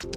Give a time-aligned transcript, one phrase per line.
[0.00, 0.16] Hello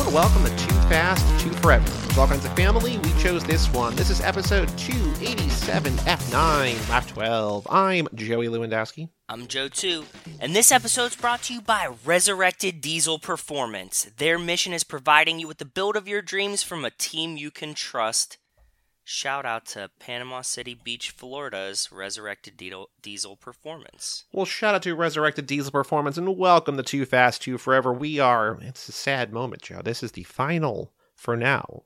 [0.00, 0.56] and welcome to 2
[0.88, 1.84] Fast, 2 Forever.
[1.84, 3.94] With all kinds of family, we chose this one.
[3.96, 7.66] This is episode 287, F9, Lap 12.
[7.68, 9.10] I'm Joey Lewandowski.
[9.28, 10.06] I'm Joe too,
[10.40, 14.10] and this episode's brought to you by Resurrected Diesel Performance.
[14.16, 17.50] Their mission is providing you with the build of your dreams from a team you
[17.50, 18.38] can trust.
[19.06, 24.24] Shout out to Panama City Beach, Florida's Resurrected Diesel, Diesel Performance.
[24.32, 27.92] Well, shout out to Resurrected Diesel Performance and welcome to 2 Fast, 2 Forever.
[27.92, 29.82] We are, it's a sad moment, Joe.
[29.84, 31.82] This is the final, for now,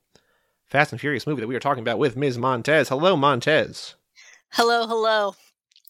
[0.67, 2.39] Fast and Furious movie that we are talking about with Ms.
[2.39, 2.89] Montez.
[2.89, 3.97] Hello, Montez.
[4.51, 5.35] Hello, hello.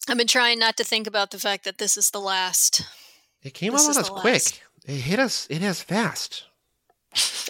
[0.09, 2.83] I've been trying not to think about the fact that this is the last.
[3.43, 4.25] It came This on us quick.
[4.25, 4.63] last.
[4.87, 6.45] It hit us, it has fast.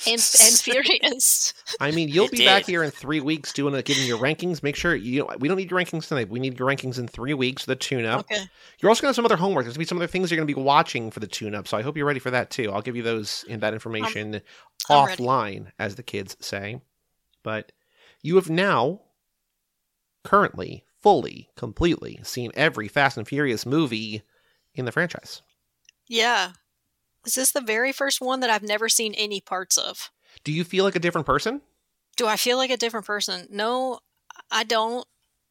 [0.06, 0.20] And, and
[0.58, 1.52] furious.
[1.80, 4.62] I mean, you'll It be back here in three weeks doing a, giving your rankings.
[4.62, 5.28] Make sure you.
[5.38, 6.28] We don't need your rankings tonight.
[6.28, 8.20] We need your rankings in three weeks for the tune-up.
[8.20, 8.44] Okay.
[8.80, 9.64] You're also going to have some other homework.
[9.64, 11.68] There's going to be some other things you're going to be watching for the tune-up.
[11.68, 12.72] So I hope you're ready for that too.
[12.72, 14.42] I'll give you those in that information
[14.88, 15.22] I'm ready.
[15.22, 16.80] offline, as the kids say.
[17.42, 17.72] But
[18.22, 19.00] you have now,
[20.24, 24.22] currently, fully, completely seen every Fast and Furious movie
[24.74, 25.42] in the franchise.
[26.06, 26.52] Yeah.
[27.28, 30.10] Is this the very first one that I've never seen any parts of?
[30.44, 31.60] Do you feel like a different person?
[32.16, 33.46] Do I feel like a different person?
[33.50, 33.98] No,
[34.50, 35.06] I don't.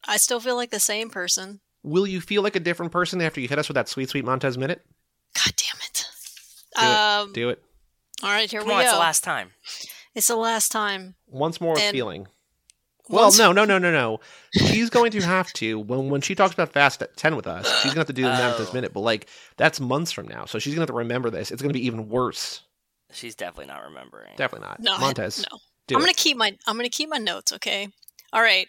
[0.08, 1.60] I still feel like the same person.
[1.84, 4.26] Will you feel like a different person after you hit us with that sweet, sweet
[4.26, 4.84] Montez minute?
[5.36, 6.06] God damn it.
[6.76, 6.88] Do it.
[6.88, 7.62] um, Do it.
[8.24, 8.84] All right, here Come we on, go.
[8.86, 9.52] it's the last time.
[10.16, 11.14] It's the last time.
[11.28, 12.28] Once more of And- feeling.
[13.10, 14.20] Well, Once- no, no, no, no, no.
[14.54, 17.66] She's going to have to when when she talks about Fast at Ten with us.
[17.82, 18.74] She's gonna have to do the math this Oh.
[18.74, 19.28] minute, but like
[19.58, 21.52] that's months from now, so she's gonna have to remember this.
[21.52, 22.62] It's gonna be even worse.
[23.14, 24.34] She's definitely not remembering.
[24.36, 24.80] Definitely not.
[24.82, 25.60] No, Montez, no.
[25.88, 27.54] do I'm gonna keep my I'm gonna keep my notes.
[27.54, 27.88] Okay.
[28.34, 28.68] All right.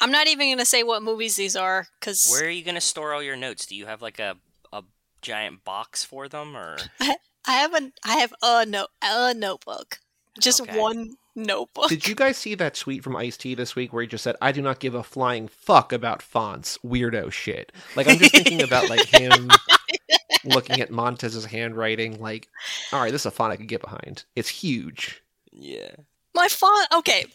[0.00, 2.80] I'm not even gonna say what movies these are because Where are you going to
[2.80, 3.64] store all your notes?
[3.66, 4.36] Do you have like a,
[4.72, 4.82] a
[5.22, 7.14] giant box for them, or I
[7.46, 9.98] have a I have a note a notebook,
[10.40, 10.78] just Okay.
[10.78, 11.88] one notebook.
[11.88, 14.36] Did you guys see that tweet from Ice T this week where he just said,
[14.40, 18.62] "I do not give a flying fuck about fonts, weirdo shit." Like I'm just thinking
[18.62, 19.50] about like him
[20.44, 22.20] looking at Montez's handwriting.
[22.20, 22.48] Like,
[22.92, 24.24] all right, this is a font I could get behind.
[24.36, 25.22] It's huge.
[25.52, 25.90] yeah?
[26.34, 26.88] My font.
[26.98, 27.26] Okay,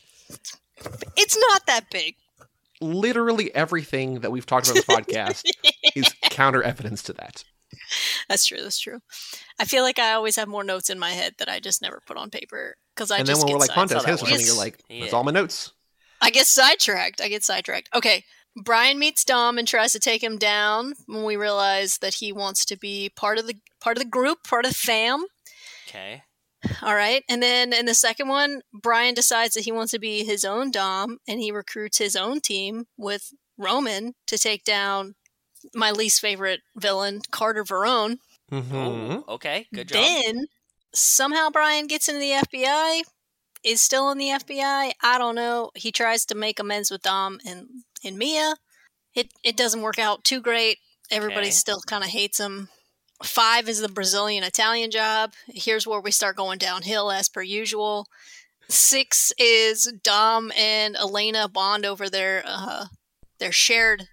[1.17, 2.15] it's not that big.
[2.81, 4.95] Literally everything that we've talked about in this
[5.43, 5.51] podcast
[5.95, 7.43] is counter evidence to that.
[8.29, 8.59] That's true.
[8.61, 8.99] That's true.
[9.59, 12.01] I feel like I always have more notes in my head that I just never
[12.05, 14.05] put on paper because I and then just when get we're like, side- Montez, how
[14.05, 15.17] hit us that with something, you're like, that's Yeah.
[15.17, 15.73] all my notes.
[16.21, 17.21] I get sidetracked.
[17.21, 17.89] I get sidetracked.
[17.95, 18.25] Okay.
[18.63, 22.65] Brian meets Dom and tries to take him down when we realize that he wants
[22.65, 25.23] to be part of the part of the group, part of the fam.
[25.87, 26.23] Okay.
[26.81, 27.23] All right.
[27.29, 30.71] And then in the second one, Brian decides that he wants to be his own
[30.71, 35.15] Dom and he recruits his own team with Roman to take down
[35.73, 38.17] my least favorite villain, Carter Verone.
[38.51, 38.75] Mm-hmm.
[38.75, 39.67] Ooh, okay.
[39.73, 40.03] Good job.
[40.03, 40.47] Then
[40.93, 43.01] somehow Brian gets into the FBI,
[43.63, 44.91] is still in the FBI.
[45.03, 45.71] I don't know.
[45.75, 47.67] He tries to make amends with Dom and,
[48.03, 48.55] and Mia.
[49.13, 50.77] It it doesn't work out too great.
[51.11, 51.51] Everybody Okay.
[51.51, 52.69] still kind of hates him.
[53.23, 55.33] Five is the Brazilian Italian job.
[55.47, 58.07] Here's where we start going downhill as per usual.
[58.69, 62.85] Six is Dom and Elena bond over their uh,
[63.39, 64.07] their shared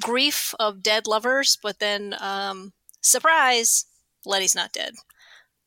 [0.00, 3.84] grief of dead lovers, but then um, surprise,
[4.24, 4.94] Letty's not dead.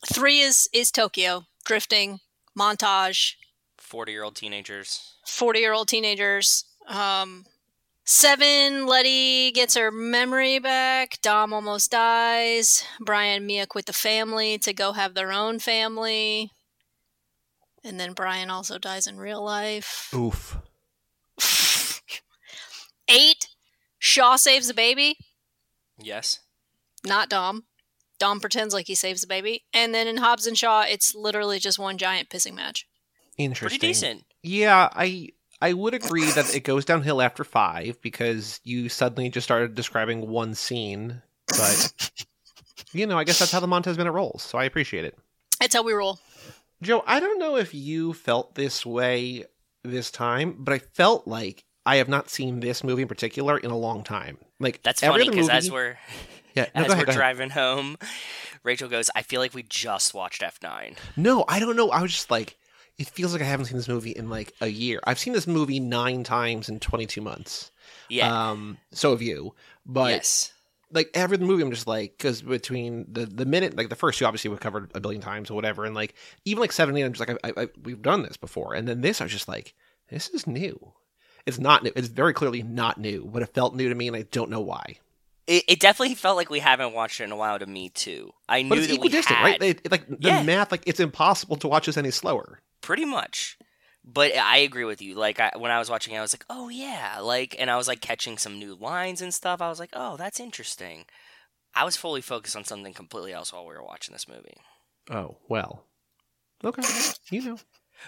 [0.06, 2.19] Three is is Tokyo drifting
[2.58, 3.34] montage,
[3.78, 5.16] Forty-year-old teenagers.
[5.28, 6.66] forty year old teenagers.
[6.88, 7.46] Um,
[8.06, 11.19] seven, Letty gets her memory back.
[11.22, 12.84] Dom almost dies.
[13.00, 16.52] Brian and Mia quit the family to go have their own family.
[17.84, 20.09] And then Brian also dies in real life.
[20.16, 20.57] Oof.
[23.07, 23.47] Eight,
[24.06, 25.18] Shaw saves the baby.
[25.98, 26.40] Yes.
[27.08, 27.64] not Dom.
[28.20, 29.66] Dom pretends like he saves the baby.
[29.74, 32.88] And then in Hobbs and Shaw, it's literally just one giant pissing match.
[33.40, 33.80] Interesting.
[33.80, 34.24] Pretty decent.
[34.44, 35.30] Yeah, I
[35.60, 40.30] I would agree that it goes downhill after five because you suddenly just started describing
[40.30, 41.24] one scene.
[41.48, 42.12] But
[42.94, 44.44] you know, I guess that's how the Montez minute rolls.
[44.44, 45.18] So I appreciate it.
[45.60, 46.19] That's how we roll.
[46.84, 49.46] Joe, I don't know if you felt this way
[49.84, 53.72] this time, but I felt like I have not seen this movie in particular in
[53.72, 54.38] a long time.
[54.60, 55.98] Like That's funny because as we're
[56.56, 57.98] yeah, no, as ahead, we're driving home,
[58.64, 61.90] Rachel goes, "I feel like we just watched F9." No, I don't know.
[61.90, 62.58] I was just like,
[62.98, 65.00] it feels like I haven't seen this movie in like a year.
[65.04, 67.72] I've seen this movie nine times in 22 months.
[68.10, 68.50] Yeah.
[68.50, 69.54] Um, so have you.
[69.86, 70.54] But yes.
[70.92, 74.26] like every movie, I'm just like, because between the the minute, like the first two,
[74.26, 76.16] obviously we've covered a billion times or whatever, and like
[76.46, 79.02] even like seven, eight, I'm just like, I, I, we've done this before, and then
[79.02, 79.76] this, I was just like,
[80.10, 80.94] this is new.
[81.45, 81.92] It's not new.
[81.95, 84.62] It's very clearly not new, but it felt new to me, and I don't know
[84.62, 84.97] why.
[85.47, 88.33] It, it definitely felt like we haven't watched it in a while to me too.
[88.50, 89.62] I But knew it's that we equidistant, had, right?
[89.62, 90.42] It, it- like the Yeah.
[90.44, 92.62] math, like it's impossible to watch this any slower.
[92.81, 93.57] pretty much.
[94.03, 95.15] But I agree with you.
[95.15, 97.75] Like I, when I was watching, it, I was like, "Oh yeah!" Like, and I
[97.77, 99.62] was like catching some new lines and stuff.
[99.62, 101.06] I was like, "Oh, that's interesting."
[101.74, 104.57] I was fully focused on something completely else while we were watching this movie.
[105.09, 105.86] Oh well,
[106.63, 106.83] okay,
[107.31, 107.57] you know.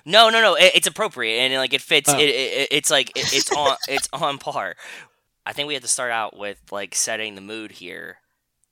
[0.05, 0.55] No, no, no.
[0.55, 2.09] It, it's appropriate and like it fits.
[2.09, 2.17] Oh.
[2.17, 4.75] It, it, it's like it, it's on it's on par.
[5.45, 8.17] I think we have to start out with like setting the mood here.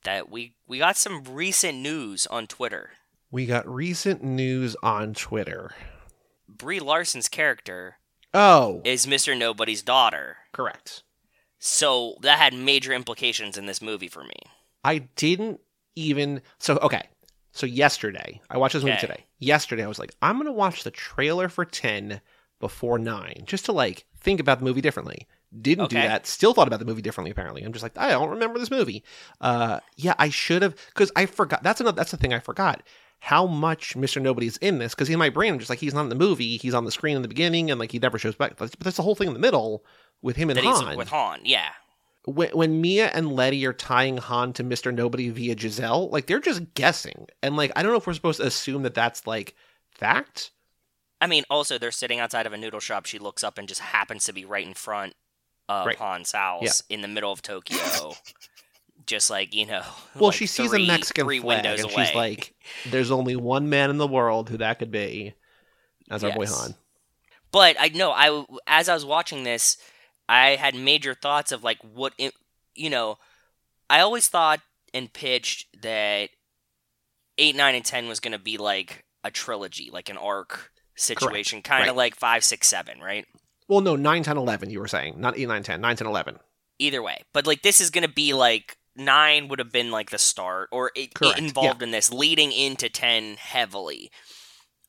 [0.04, 2.90] That we we got some recent news on Twitter.
[3.30, 5.72] We got recent news on Twitter.
[6.48, 7.96] Brie Larson's character
[8.32, 9.36] Oh, is Mr.
[9.36, 10.36] Nobody's daughter.
[10.52, 11.02] correct.
[11.58, 14.36] So that had major implications in this movie for me.
[14.84, 15.60] I didn't
[15.96, 16.42] even.
[16.58, 17.08] So okay.
[17.56, 19.06] So yesterday, I watched this movie Okay.
[19.06, 19.26] today.
[19.38, 22.20] Yesterday, I was like, I'm gonna watch the trailer for ten
[22.60, 25.26] before nine, just to like think about the movie differently.
[25.58, 26.26] Didn't do that.
[26.26, 27.30] Still thought about the movie differently.
[27.30, 29.02] Apparently, I'm just like, I don't remember this movie.
[29.40, 31.62] Uh, yeah, I should have because I forgot.
[31.62, 31.96] That's another.
[31.96, 32.82] That's the thing I forgot.
[33.20, 34.20] How much Mr.
[34.20, 34.94] Nobody's in this?
[34.94, 36.58] Because in my brain, I'm just like, he's not in the movie.
[36.58, 38.56] He's on the screen in the beginning, and like he never shows back.
[38.58, 39.82] But that's the whole thing in the middle
[40.20, 41.70] with him and That he's Han with Han, yeah.
[42.26, 44.92] When, when Mia and Letty are tying Han to Mr.
[44.94, 47.26] Nobody via Giselle, like they're just guessing.
[47.42, 49.54] And like I don't know if we're supposed to assume that that's like
[49.92, 50.50] fact.
[51.20, 53.06] I mean, also they're sitting outside of a noodle shop.
[53.06, 55.14] She looks up and just happens to be right in front
[55.68, 55.96] of Right.
[55.96, 58.12] Han's house in the middle of Tokyo.
[59.06, 59.82] just like you know,
[60.14, 62.04] Well, like she sees three- a Mexican three flag windows and away.
[62.06, 62.54] she's like,
[62.90, 65.34] "There's only one man in the world who that could be."
[66.08, 66.60] That's our boy Yes.
[66.60, 66.74] Han.
[67.52, 69.76] But I know I as I was watching this,
[70.28, 72.34] I had major thoughts of like what it,
[72.74, 73.18] you know.
[73.88, 74.60] I always thought
[74.92, 76.30] and pitched that
[77.38, 81.62] eight, nine, and ten was going to be like a trilogy, like an arc situation,
[81.62, 81.96] kind of Right.
[81.96, 83.26] like five, six, seven, right?
[83.68, 85.20] Well, no, 9, 10, 11, you were saying.
[85.20, 85.80] Not 8, 9, 10.
[85.80, 86.38] 9, 10, 11.
[86.78, 90.10] Either way, but like this is going to be like nine would have been like
[90.10, 94.10] the start, or it, it involved in this, leading into ten heavily.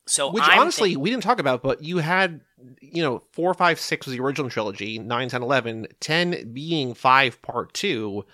[0.08, 2.42] So Which I'm honestly, think- we didn't talk about, but you had,
[2.82, 5.88] you know, 4, 5, 6 was the original trilogy, 9, 10, 11.
[6.00, 8.26] 10 being 5 part 2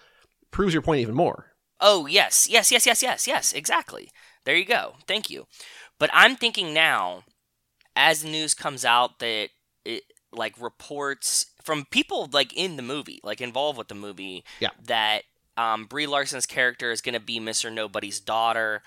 [0.51, 1.47] proves your point even more.
[1.79, 4.09] Oh, yes, yes, yes, yes, yes, yes, exactly.
[4.45, 4.95] There you go.
[5.07, 5.47] Thank you.
[5.99, 7.23] But I'm thinking now,
[7.95, 9.49] as the news comes out that
[9.85, 14.69] it like reports from people like in the movie, like involved with the movie, Yeah.
[14.85, 15.23] that
[15.57, 17.71] um, Brie Larson's character is going to be Mr.
[17.71, 18.81] Nobody's daughter.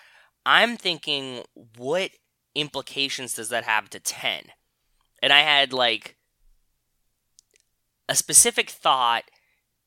[0.44, 1.42] I'm thinking,
[1.76, 2.10] what
[2.56, 4.52] implications does that have to 10?
[5.22, 6.16] And I had like
[8.08, 9.24] a specific thought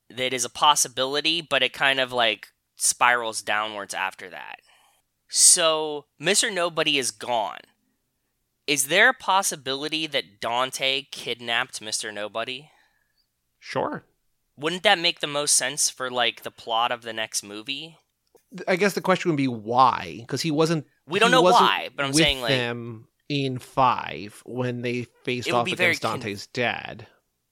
[0.10, 4.60] that is a possibility, but it kind of like spirals downwards after that.
[5.27, 6.51] So, Mr.
[6.51, 7.60] Nobody is gone.
[8.66, 12.13] Is there a possibility that Dante kidnapped Mr.
[12.13, 12.72] Nobody?
[13.60, 14.04] Sure.
[14.57, 17.98] Wouldn't that make the most sense for like the plot of the next movie?
[18.68, 20.86] I guess the question would be why, because he wasn't.
[21.07, 25.68] We don't know why, but I'm saying like them in five when they faced off
[25.68, 27.07] against con- Dante's dad.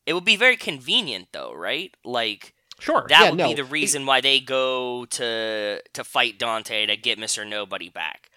[0.06, 1.96] it would be very convenient though, right?
[2.04, 3.48] Like Sure, that yeah, would no.
[3.50, 7.48] be the reason why they go to to fight Dante to get Mr.
[7.48, 8.30] Nobody back.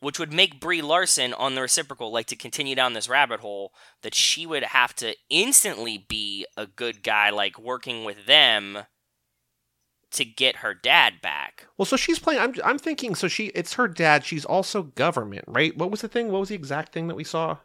[0.00, 3.72] Which would make Brie Larson on the reciprocal, like to continue down this rabbit hole,
[4.02, 8.78] that she would have to instantly be a good guy, like working with them
[10.16, 11.66] to get her dad back.
[11.78, 12.40] Well, so she's playing.
[12.40, 13.14] I'm I'm thinking.
[13.14, 14.24] So she, it's her dad.
[14.24, 15.76] She's also government, right?
[15.76, 16.30] What was the thing?
[16.30, 17.58] What was the exact thing that we saw?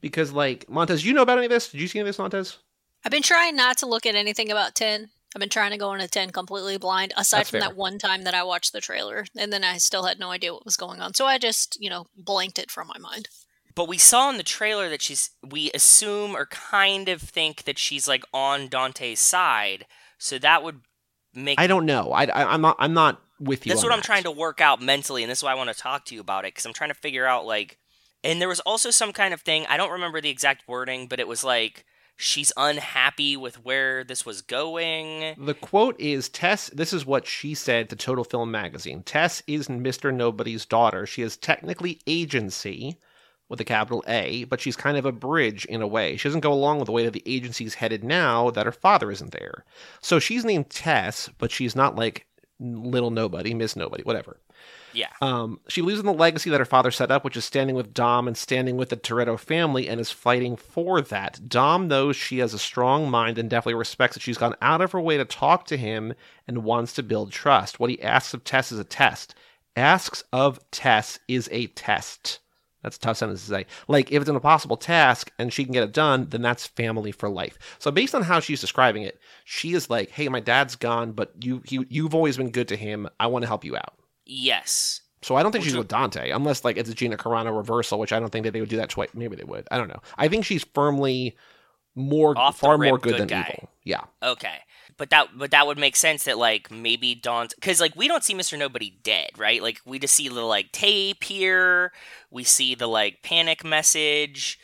[0.00, 1.70] Because like Montez, you know about any of this?
[1.70, 2.58] Did you see any of this, Montez?
[3.04, 5.10] I've been trying not to look at anything about 10.
[5.34, 7.68] I've been trying to go into 10 completely blind, aside That's from fair.
[7.68, 10.54] that one time that I watched the trailer, and then I still had no idea
[10.54, 11.14] what was going on.
[11.14, 13.28] So I just, you know, blanked it from my mind.
[13.74, 17.78] But we saw in the trailer that she's, we assume or kind of think that
[17.78, 19.86] she's like on Dante's side.
[20.18, 20.80] So that would
[21.44, 22.12] make I don't know.
[22.12, 22.76] I, I am not.
[22.78, 23.70] I'm not with you.
[23.72, 25.80] That's what I'm trying to work out mentally, and this is why I want to
[25.80, 27.78] talk to you about it because I'm trying to figure out like.
[28.24, 31.20] And there was also some kind of thing I don't remember the exact wording, but
[31.20, 31.84] it was like
[32.16, 35.34] she's unhappy with where this was going.
[35.38, 36.68] The quote is Tess.
[36.70, 39.02] This is what she said to Total Film Magazine.
[39.04, 40.12] Tess is Mr.
[40.12, 41.06] Nobody's daughter.
[41.06, 42.98] She is technically agency
[43.48, 46.16] with a capital A, but she's kind of a bridge in a way.
[46.16, 49.10] She doesn't go along with the way that the agency's headed now that her father
[49.10, 49.64] isn't there.
[50.00, 52.26] So she's named Tess, but she's not like
[52.60, 54.38] little nobody, Miss Nobody, whatever.
[54.94, 57.76] Yeah, Um, she believes in the legacy that her father set up, which is standing
[57.76, 61.48] with Dom and standing with the Toretto family, and is fighting for that.
[61.48, 64.92] Dom knows she has a strong mind and definitely respects that she's gone out of
[64.92, 66.14] her way to talk to him
[66.48, 67.78] and wants to build trust.
[67.78, 69.34] What he asks of Tess is a test.
[69.76, 72.40] Asks of Tess is a test.
[72.88, 73.66] That's a tough sentence to say.
[73.86, 77.12] Like, if it's an impossible task and she can get it done, then that's family
[77.12, 77.58] for life.
[77.78, 81.34] So, based on how she's describing it, she is like, "Hey, my dad's gone, but
[81.38, 83.06] you, he, you've always been good to him.
[83.20, 83.92] I want to help you out."
[84.24, 85.02] Yes.
[85.20, 87.98] So, I don't think Which she's with Dante, unless like it's a Gina Carano reversal,
[87.98, 89.10] which I don't think that they would do that twice.
[89.12, 89.68] Maybe they would.
[89.70, 90.00] I don't know.
[90.16, 91.36] I think she's firmly
[91.94, 93.50] more, Off far more good, good than guy.
[93.54, 93.70] evil.
[93.84, 94.04] Yeah.
[94.22, 94.60] Okay.
[94.98, 98.24] But that but that would make sense that like maybe Dawn's because like we don't
[98.24, 98.58] see Mr.
[98.58, 99.62] Nobody dead, right?
[99.62, 101.92] Like we just see the like tape here,
[102.30, 104.58] we see the like panic message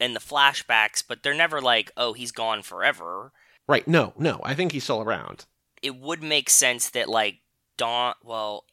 [0.00, 3.32] and the flashbacks, but they're never like, oh, he's gone forever.
[3.68, 3.86] Right.
[3.86, 4.40] No, no.
[4.42, 5.44] I think he's still around.
[5.82, 7.40] It would make sense that like
[7.76, 8.64] Dawn well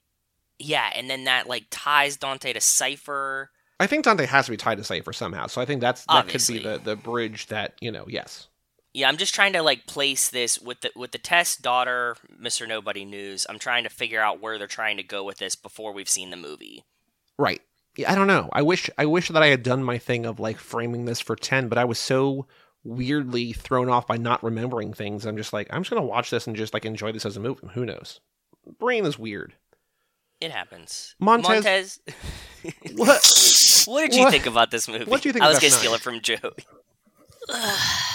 [0.60, 3.52] yeah, and then that like ties Dante to Cypher.
[3.80, 5.48] I think Dante has to be tied to Cypher somehow.
[5.48, 6.60] So I think that's that Obviously.
[6.60, 8.48] could be the, the bridge that, you know, yes.
[8.96, 12.66] Yeah, I'm just trying to like place this with the with the Tess daughter, Mr.
[12.66, 13.46] Nobody news.
[13.50, 16.30] I'm trying to figure out where they're trying to go with this before we've seen
[16.30, 16.86] the movie.
[17.38, 17.62] Right.
[17.98, 18.48] Yeah, I don't know.
[18.54, 21.36] I wish I wish that I had done my thing of like framing this for
[21.36, 22.48] 10, but I was so
[22.86, 25.26] weirdly thrown off by not remembering things.
[25.26, 27.36] I'm just like, I'm just going to watch this and just like enjoy this as
[27.36, 27.68] a movie.
[27.74, 28.22] Who knows?
[28.80, 29.56] Brain is weird.
[30.40, 31.16] It happens.
[31.20, 32.00] Montez- Montez,
[32.96, 33.84] What?
[33.94, 34.32] what did you What?
[34.32, 35.04] think about this movie?
[35.04, 35.80] What do you think I of was gonna F9?
[35.80, 36.22] steal it from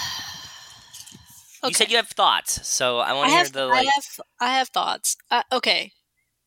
[1.63, 1.67] Joe.
[1.69, 4.05] You said you have thoughts, so I want to hear have, the I have,
[4.39, 5.15] I have thoughts.
[5.29, 5.91] Uh, okay,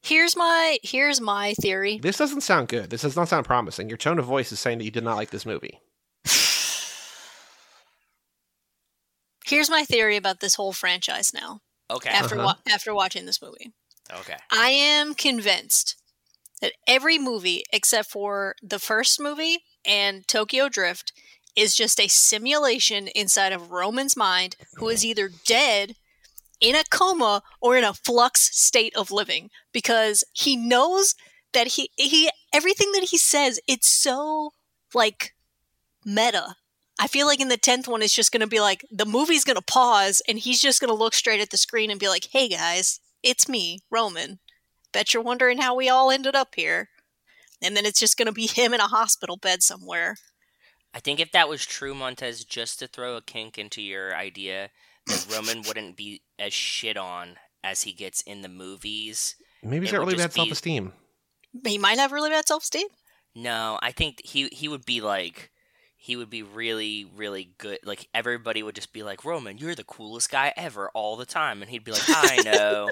[0.02, 1.98] here's my here's my theory.
[2.02, 2.90] This doesn't sound good.
[2.90, 3.88] This does not sound promising.
[3.88, 5.80] Your tone of voice is saying that you did not like this movie.
[9.46, 11.60] Here's my theory about this whole franchise now.
[11.90, 12.44] Okay, After Uh-huh.
[12.66, 13.72] wa- after watching this movie,
[14.10, 15.96] okay, I am convinced
[16.62, 21.12] that every movie except for the first movie and Tokyo Drift
[21.56, 25.94] is just a simulation inside of Roman's mind who is either dead
[26.60, 31.14] in a coma or in a flux state of living because he knows
[31.52, 34.52] that he he everything that he says it's so
[34.94, 35.34] like
[36.04, 36.56] meta.
[36.98, 39.44] I feel like in the 10th one it's just going to be like the movie's
[39.44, 42.08] going to pause and he's just going to look straight at the screen and be
[42.08, 44.38] like, "Hey guys, it's me, Roman.
[44.92, 46.88] Bet you're wondering how we all ended up here."
[47.62, 50.16] And then it's just going to be him in a hospital bed somewhere.
[50.94, 54.70] I think if that was true, Montez, just to throw a kink into your idea,
[55.08, 59.34] that Roman wouldn't be as shit on as he gets in the movies.
[59.62, 60.92] Maybe he's It got really bad be- self esteem.
[61.66, 62.88] He might have really bad self-esteem.
[63.36, 65.50] No, I think he he would be like
[65.96, 67.78] he would be really really good.
[67.84, 71.62] Like everybody would just be like, "Roman, you're the coolest guy ever all the time."
[71.62, 72.88] And he'd be like, "I know."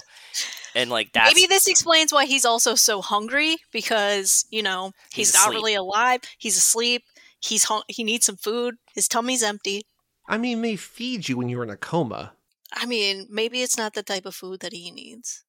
[0.74, 5.28] and like that's Maybe this explains why he's also so hungry because, you know, he's,
[5.28, 6.20] He's not really alive.
[6.38, 7.02] He's asleep.
[7.42, 8.76] He's hung- he needs some food.
[8.94, 9.82] His tummy's empty.
[10.28, 12.32] I mean, they feed you when you're in a coma.
[12.72, 15.44] I mean, maybe it's not the type of food that he needs.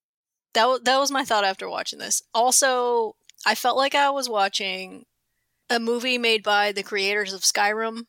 [0.53, 2.21] That wa- that was my thought after watching this.
[2.33, 5.05] Also, I felt like I was watching
[5.69, 8.05] a movie made by the creators of Skyrim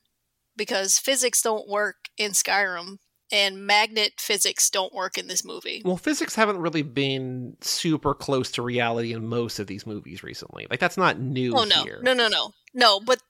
[0.57, 2.99] because physics don't work in Skyrim
[3.33, 5.83] and magnet physics don't work in this movie.
[5.85, 10.67] Well, physics haven't really been super close to reality in most of these movies recently.
[10.71, 11.85] Like that's not new Oh no.
[11.85, 12.01] here.
[12.03, 12.53] No, no, no.
[12.75, 13.21] No, but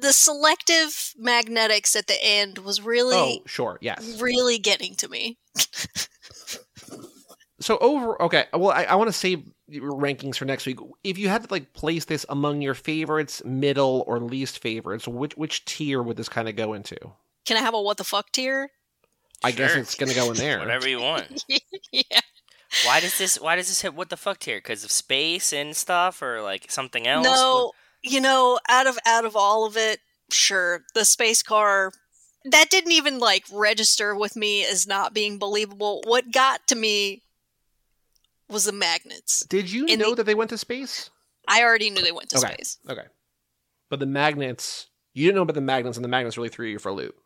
[0.00, 4.20] the selective magnetics at the end was really Oh, sure, yes.
[4.20, 5.38] really getting to me.
[7.60, 8.44] So over, okay.
[8.52, 10.78] Well, I, I want to save rankings for next week.
[11.02, 15.36] If you had to like place this among your favorites, middle, or least favorites, which
[15.36, 16.96] which tier would this kind of go into?
[17.46, 18.70] Can I have a what the fuck tier?
[19.42, 20.60] I guess it's going to go in there.
[20.60, 21.44] whatever you want.
[21.92, 22.20] yeah.
[22.86, 24.58] Why does this Why does this hit what the fuck tier?
[24.58, 27.24] Because of space and stuff, or like something else?
[27.26, 30.00] No, you know, out of out of all of it,
[30.30, 31.92] sure, the space car
[32.44, 36.02] that didn't even like register with me as not being believable.
[36.06, 37.22] What got to me
[38.48, 39.44] was the magnets.
[39.48, 41.10] Did you In know the- that they went to space?
[41.46, 42.52] I already knew they went to Okay.
[42.54, 42.78] space.
[42.88, 43.06] Okay,
[43.90, 46.78] but the magnets, you didn't know about the magnets, and the magnets really threw you
[46.78, 47.16] for a loop.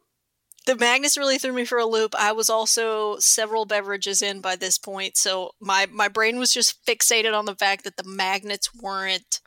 [0.65, 2.15] The magnets really threw me for a loop.
[2.15, 6.85] I was also several beverages in by this point, so my my brain was just
[6.87, 9.41] fixated on the fact that the magnets weren't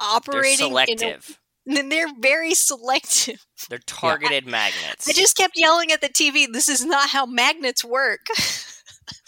[0.00, 0.66] operating.
[0.66, 1.40] in a- selective.
[1.66, 3.46] and they're very selective.
[3.68, 5.08] They're targeted magnets.
[5.08, 8.26] I just kept yelling at the TV, "This is not how magnets work."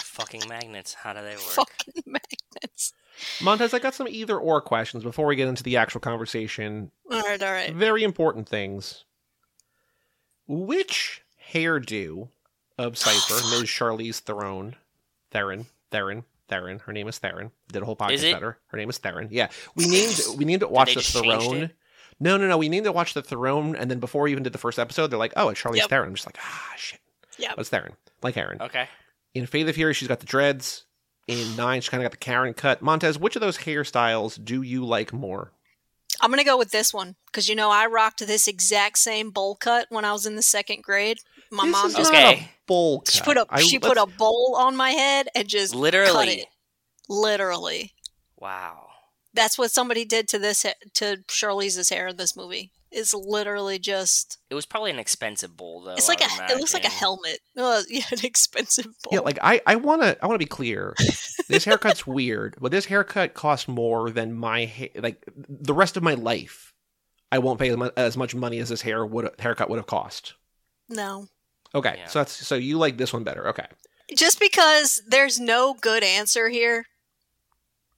[0.02, 0.94] fucking magnets.
[0.94, 1.40] How do they work?
[1.40, 2.92] Fucking magnets.
[3.40, 6.90] Montez, I got some either or questions before we get into the actual conversation.
[7.11, 7.73] All right, all right.
[7.73, 9.04] Very important things.
[10.46, 12.28] Which hairdo
[12.78, 13.68] of oh, Cypher, Ms.
[13.68, 14.76] Charlize Theron,
[15.30, 17.50] Theron, Theron, Theron, her name is Theron.
[17.73, 18.33] Did a whole podcast it?
[18.33, 18.59] better.
[18.69, 19.29] Her name is Theron.
[19.31, 21.71] Yeah, we named we named it Watch the Throne.
[22.19, 22.57] No, no, no.
[22.57, 25.09] We named it Watch the Throne, and then before we even did the first episode,
[25.09, 25.88] they're like, "Oh, it's Charlize Yep.
[25.91, 27.00] Theron." I'm just like, "Ah, shit."
[27.38, 27.53] Yeah.
[27.57, 28.62] That's Theron, like Aaron.
[28.62, 28.88] Okay.
[29.35, 30.85] In Fate of Fury, she's got the dreads.
[31.29, 32.81] In Nine, she kind of got the Karen cut.
[32.81, 35.53] Montez, which of those hairstyles do you like more?
[36.20, 39.54] I'm gonna go with this one because you know I rocked this exact same bowl
[39.56, 41.18] cut when I was in the second grade.
[41.50, 42.50] My This mom is just not a Okay.
[42.66, 43.25] bowl she cut.
[43.25, 46.40] put a I- she put let's- a bowl on my head and just cut Literally.
[46.40, 46.49] it.
[47.08, 47.94] Literally,
[48.37, 48.88] Wow.
[49.32, 52.73] that's what somebody did to this to Shirley's hair in this movie.
[52.93, 55.95] Is literally just It was probably an expensive bowl though.
[55.95, 57.40] it's like a would it looks like a helmet.
[57.57, 59.11] Uh, yeah, an expensive bowl.
[59.12, 60.95] Yeah, like I, I wanna, I wanna be clear.
[61.49, 66.02] This haircut's weird, but this haircut costs more than my ha- like the rest of
[66.02, 66.73] my life.
[67.31, 70.35] I won't pay as as much money as this hair would haircut would have cost.
[70.88, 71.26] no,
[71.73, 72.07] Okay, Yeah.
[72.09, 73.47] so that's so you like this one better.
[73.50, 73.66] Okay,
[74.16, 76.87] just because there's no good answer here,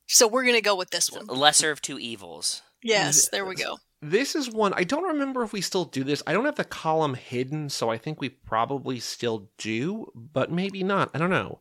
[0.07, 1.27] so we're gonna go with this one.
[1.27, 2.61] Lesser of two evils.
[2.83, 3.79] Yes, there we go.
[4.01, 6.23] This is one I don't remember if we still do this.
[6.27, 10.83] I don't have the column hidden, so I think we probably still do, but maybe
[10.83, 11.11] not.
[11.15, 11.61] I don't know.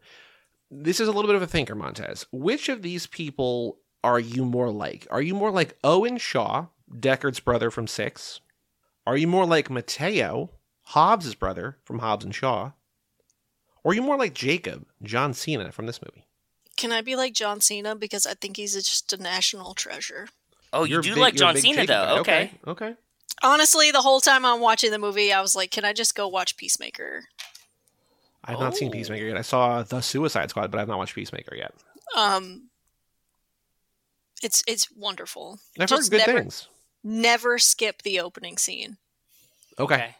[0.69, 2.25] This is a little bit of a thinker, Montez.
[2.31, 5.07] Which of these people are you more like?
[5.09, 8.41] Are you more like Owen Shaw, Deckard's brother from Six?
[9.05, 10.51] Are you more like Mateo,
[10.83, 12.71] Hobbs's brother from Hobbs and Shaw?
[13.83, 16.27] Or are you more like Jacob, John Cena from this movie?
[16.75, 20.27] Can I be like John Cena because I think he's just a national treasure.
[20.73, 22.15] Oh, you You're do big- like John Cena Jacob though.
[22.15, 22.19] guy.
[22.19, 22.51] Okay.
[22.67, 22.95] Okay.
[23.43, 26.27] Honestly, the whole time I'm watching the movie, I was like, "Can I just go
[26.27, 27.25] watch Peacemaker?"
[28.43, 28.91] I've not seen Oh.
[28.91, 29.37] Peacemaker yet.
[29.37, 31.73] I saw The Suicide Squad, but I've not watched Peacemaker yet.
[32.15, 32.69] Um,
[34.41, 35.59] it's it's wonderful.
[35.79, 36.67] I've Just heard good never, things.
[37.03, 38.97] Never skip the opening scene.
[39.79, 40.15] Okay.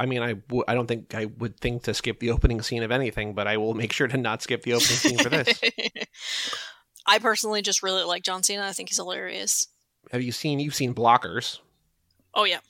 [0.00, 2.82] I mean, I w- I don't think I would think to skip the opening scene
[2.82, 5.60] of anything, but I will make sure to not skip the opening scene for this.
[7.06, 8.62] I personally just really like John Cena.
[8.66, 9.68] I think he's hilarious.
[10.12, 10.60] Have you seen?
[10.60, 11.58] You've seen Blockers.
[12.34, 12.60] Oh yeah,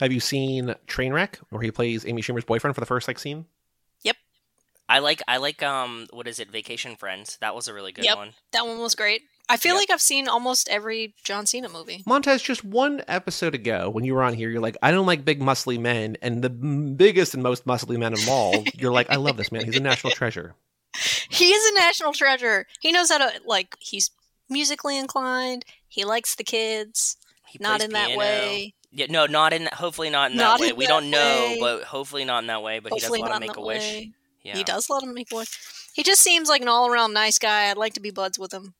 [0.00, 3.46] Have you seen Trainwreck, where he plays Amy Schumer's boyfriend for the first like scene?
[4.02, 4.16] Yep.
[4.88, 8.04] I like I like um what is it Vacation Friends that was a really good
[8.04, 8.16] Yep.
[8.16, 8.34] one.
[8.52, 9.22] that one was great.
[9.48, 9.80] I feel Yep.
[9.80, 12.02] like I've seen almost every John Cena movie.
[12.06, 15.24] Montez, just one episode ago, when you were on here, you're like, I don't like
[15.24, 19.16] big muscly men, and the biggest and most muscly man of all, you're like, I
[19.16, 19.64] love this man.
[19.64, 20.54] He's a national treasure.
[21.30, 22.66] He is a national treasure.
[22.80, 23.76] He knows how to like.
[23.78, 24.10] He's
[24.48, 25.64] musically inclined.
[25.98, 27.16] He likes the kids.
[27.48, 28.74] He Not plays in that way.
[28.92, 29.68] Yeah, no, not in.
[29.72, 30.68] Hopefully not in Not that way.
[30.70, 31.56] in we that don't know, way.
[31.60, 32.78] but hopefully not in that way.
[32.78, 34.08] But Hopefully he does not let in him make that a wish.
[34.44, 34.56] Yeah.
[34.56, 35.46] He does let him make one.
[35.92, 37.68] He just seems like an all around nice guy.
[37.68, 38.74] I'd like to be buds with him.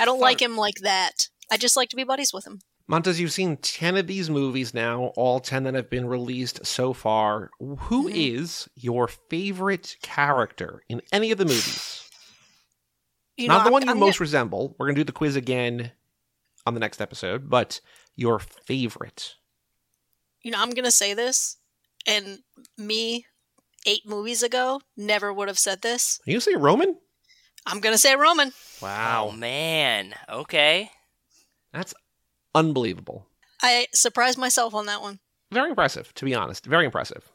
[0.00, 0.22] I don't Fun.
[0.22, 1.28] like him like that.
[1.50, 2.60] I just like to be buddies with him.
[2.88, 6.92] Montez, you've seen 10 of these movies now, all 10 that have been released so
[6.94, 7.50] far.
[7.60, 8.68] Who is Mhm.
[8.76, 12.02] your favorite character in any of the movies?
[13.36, 14.74] You Not know, the I'm- one you I'm most resemble.
[14.78, 15.92] We're going to do the quiz again
[16.66, 17.80] on the next episode, but
[18.16, 19.34] your favorite.
[20.42, 21.56] you know, I'm gonna say this,
[22.06, 22.40] and
[22.76, 23.26] me
[23.86, 26.20] eight movies ago never would have said this.
[26.26, 26.96] You say Roman?
[27.66, 28.52] I'm gonna say Roman.
[28.82, 29.28] Wow.
[29.28, 30.14] Oh man.
[30.28, 30.90] Okay.
[31.72, 31.94] That's
[32.54, 33.26] unbelievable.
[33.62, 35.18] I surprised myself on that one.
[35.52, 36.66] Very impressive, to be honest.
[36.66, 37.30] Very impressive.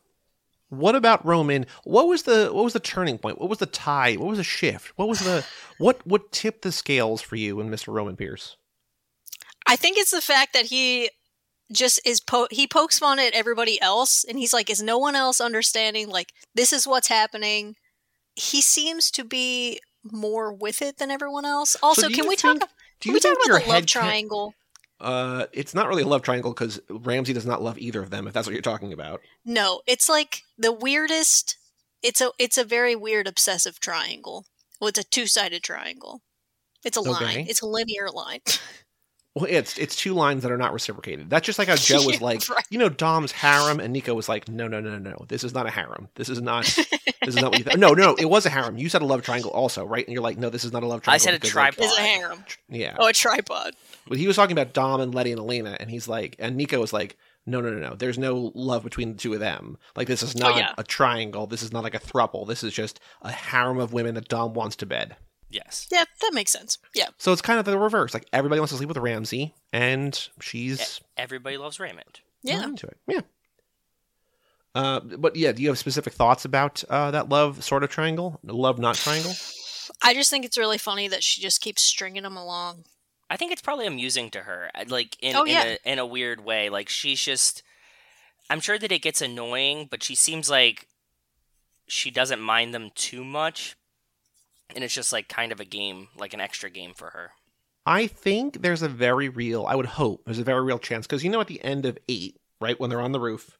[0.70, 1.66] What about Roman?
[1.84, 3.40] What was the what was the turning point?
[3.40, 4.16] What was the tie?
[4.16, 4.94] What was the shift?
[4.98, 5.46] What was the
[5.78, 7.94] what what tipped the scales for you and Mr.
[7.94, 8.56] Roman Pierce?
[9.68, 11.10] I think it's the fact that he
[11.72, 15.16] just is po- he pokes fun at everybody else, and he's like, "Is no one
[15.16, 16.10] else understanding?
[16.10, 17.76] Like this is what's happening."
[18.36, 21.76] He seems to be more with it than everyone else.
[21.84, 22.70] Also, do can we think- talk?
[23.00, 24.54] Do Can we talk about the love triangle?
[25.00, 28.28] Uh, it's not really a love triangle because Ramsey does not love either of them.
[28.28, 29.22] If that's what you're talking about.
[29.44, 31.58] No, it's like the weirdest.
[32.04, 34.46] It's a it's a very weird obsessive triangle.
[34.80, 36.22] Well, it's a two sided triangle.
[36.84, 37.46] It's a line.
[37.50, 38.42] It's a linear line.
[39.34, 41.30] Well, it's it's two lines that are not reciprocated.
[41.30, 42.66] That's just like how Joe was like, right.
[42.70, 45.26] you know, Dom's harem, and Nico was like, no, no, no, no, no.
[45.30, 46.10] This is not a harem.
[46.16, 46.66] This is not.
[46.66, 46.90] this
[47.24, 47.64] is not what you.
[47.64, 48.16] Th- no, no, no.
[48.16, 48.78] It was a harem.
[48.78, 50.06] You said a love triangle also, right?
[50.06, 51.16] And you're like, no, this is not a love triangle.
[51.16, 51.86] I said a because, like, tripod.
[51.92, 52.44] It's a harem.
[52.68, 52.98] yeah.
[53.00, 53.74] Oh, a tripod.
[54.08, 56.82] But he was talking about Dom and Letty and Elena, and he's like, and Nico
[56.82, 57.16] was like,
[57.46, 57.96] no, no, no, no.
[57.96, 59.78] There's no love between the two of them.
[59.96, 60.74] Like this is oh, not Oh, yeah.
[60.78, 61.48] a triangle.
[61.48, 62.46] This is not like a thruple.
[62.48, 65.16] This is just a harem of women that Dom wants to bed.
[65.52, 65.88] Yes.
[65.92, 66.78] Yeah, that makes sense.
[66.96, 67.08] Yeah.
[67.18, 68.14] So it's kind of the reverse.
[68.14, 72.22] Like everybody wants to sleep with Ramsey, and she's Everybody loves Raymond.
[72.44, 72.64] Yeah.
[72.64, 72.98] into it.
[73.08, 73.22] Yeah.
[74.74, 78.40] Uh, but yeah, do you have specific thoughts about uh, that love sort of triangle,
[78.44, 79.34] love not triangle?
[80.02, 82.86] I just think it's really funny that she just keeps stringing them along.
[83.30, 86.06] I think it's probably amusing to her, uh, like in Oh, in, a, in a
[86.06, 86.70] weird way.
[86.70, 87.64] Like she's just,
[88.50, 90.88] I'm sure that it gets annoying, but she seems like
[91.88, 93.76] she doesn't mind them too much,
[94.76, 97.32] and it's just like kind of a game, like an extra game for her.
[97.86, 101.24] I think there's a very real, I would hope there's a very real chance because
[101.24, 103.58] you know at the end of eight, right when they're on the roof,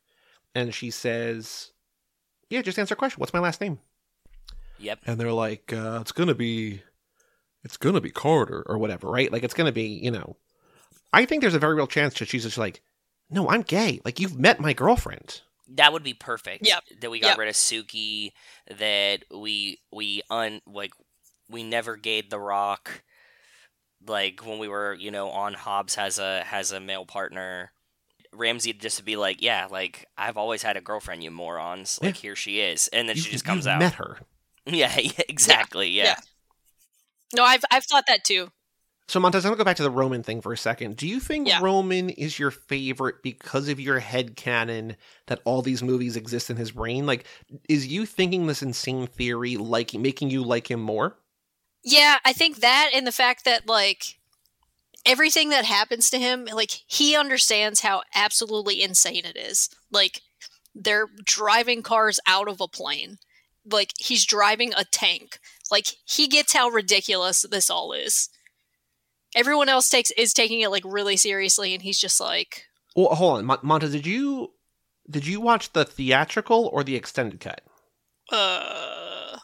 [0.54, 1.72] and she says,
[2.50, 3.20] "Yeah, just answer a question.
[3.20, 3.80] What's my last name?"
[4.80, 5.00] Yep.
[5.06, 6.84] And they're like, uh, "It's gonna be,
[7.64, 9.32] it's gonna be Carter or whatever, right?
[9.32, 10.38] Like it's gonna be, you know."
[11.14, 12.82] I think there's a very real chance that she's just like,
[13.32, 14.02] no, I'm gay.
[14.04, 15.42] Like you've met my girlfriend.
[15.76, 16.68] That would be perfect.
[16.68, 16.84] Yep.
[17.02, 17.38] That we got Yep.
[17.38, 18.32] rid of Suki.
[18.78, 20.92] That we we un like
[21.50, 23.04] we never gave the Rock.
[24.08, 27.72] Like when we were, you know, on Hobbs has a has a male partner.
[28.34, 32.00] Ramsey just to be like, yeah, like I've always had a girlfriend, you morons.
[32.02, 33.80] Like here she is, and then You- she just comes out.
[33.80, 34.20] Met her.
[34.66, 35.90] Yeah, yeah, exactly.
[35.90, 36.04] Yeah.
[36.04, 36.16] yeah.
[37.36, 38.52] No, I've I've thought that too.
[39.12, 40.96] So Montez, I'm gonna go back to the Roman thing for a second.
[40.96, 41.60] Do you think Yeah.
[41.62, 44.96] Roman is your favorite because of your head canon
[45.28, 47.06] that all these movies exist in his brain?
[47.06, 47.26] Like,
[47.68, 51.20] is you thinking this insane theory like making you like him more?
[51.84, 54.18] Yeah, I think that and the fact that like
[55.06, 59.70] everything that happens to him, like he understands how absolutely insane it is.
[59.92, 60.22] Like
[60.74, 63.18] they're driving cars out of a plane.
[63.70, 65.38] Like he's driving a tank.
[65.70, 68.30] Like he gets how ridiculous this all is.
[69.36, 72.66] Everyone else takes is taking it like really seriously and he's just like
[72.96, 73.92] Well, hold on, Mon- Montez.
[73.92, 74.52] Did you
[75.10, 77.62] did you watch the theatrical or the extended cut?
[78.32, 79.38] uh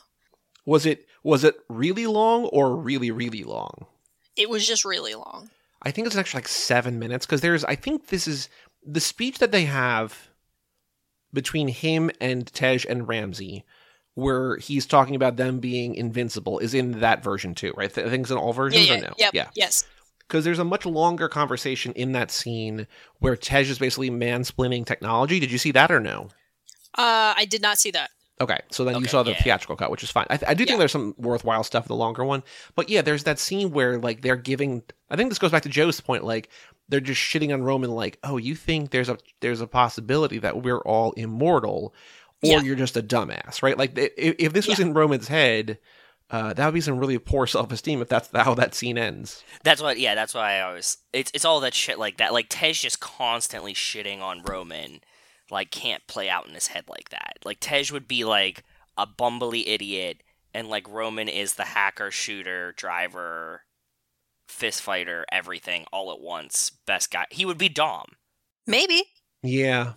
[0.65, 3.85] Was it was it really long or really really long?
[4.35, 5.49] it was just really long.
[5.81, 7.63] I think it's an extra like seven minutes because there's.
[7.65, 8.49] I think this is
[8.85, 10.29] the speech that they have
[11.33, 13.63] between him and Tej and Ramsey,
[14.17, 17.93] where he's talking about them being invincible, is in that version too, right?
[17.93, 19.13] Th- I think it's in all versions yeah, or no?
[19.17, 19.85] yep, Yeah, yes.
[20.19, 22.87] because there's a much longer conversation in that scene
[23.19, 25.39] where Tej is basically mansplaining technology.
[25.39, 26.29] Did you see that or no?
[26.97, 28.09] Uh I did not see that.
[28.41, 29.41] Okay, so then you saw the yeah.
[29.43, 30.25] theatrical cut, which is fine.
[30.29, 30.67] I, th- I do Yeah.
[30.69, 32.43] think there's some worthwhile stuff in the longer one,
[32.75, 34.83] but yeah, there's that scene where like they're giving.
[35.09, 36.23] I think this goes back to Joe's point.
[36.23, 36.49] Like
[36.89, 37.91] they're just shitting on Roman.
[37.91, 41.93] Like, oh, you think there's a there's a possibility that we're all immortal,
[42.43, 42.61] or Yeah.
[42.61, 43.77] you're just a dumbass, right?
[43.77, 45.79] Like if, if this was in Roman's head,
[46.29, 49.43] uh, that would be some really poor self esteem if that's how that scene ends.
[49.63, 49.97] That's what.
[49.99, 50.97] Yeah, that's why I always.
[51.13, 52.33] It's it's all that shit like that.
[52.33, 54.99] Like Tej just constantly shitting on Roman.
[55.49, 57.37] Like can't play out in his head like that.
[57.45, 58.63] Like Tej would be like
[58.97, 60.21] a bumbly idiot,
[60.53, 63.61] and like Roman is the hacker, shooter, driver,
[64.49, 66.71] fist fighter, everything all at once.
[66.85, 67.25] Best guy.
[67.31, 68.05] He would be Dom.
[68.65, 69.03] Maybe.
[69.43, 69.93] Yeah.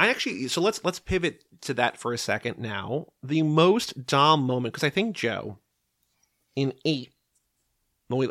[0.00, 3.08] I actually so let's let's pivot to that for a second now.
[3.22, 5.58] The most Dom moment because I think Joe
[6.56, 7.12] in 8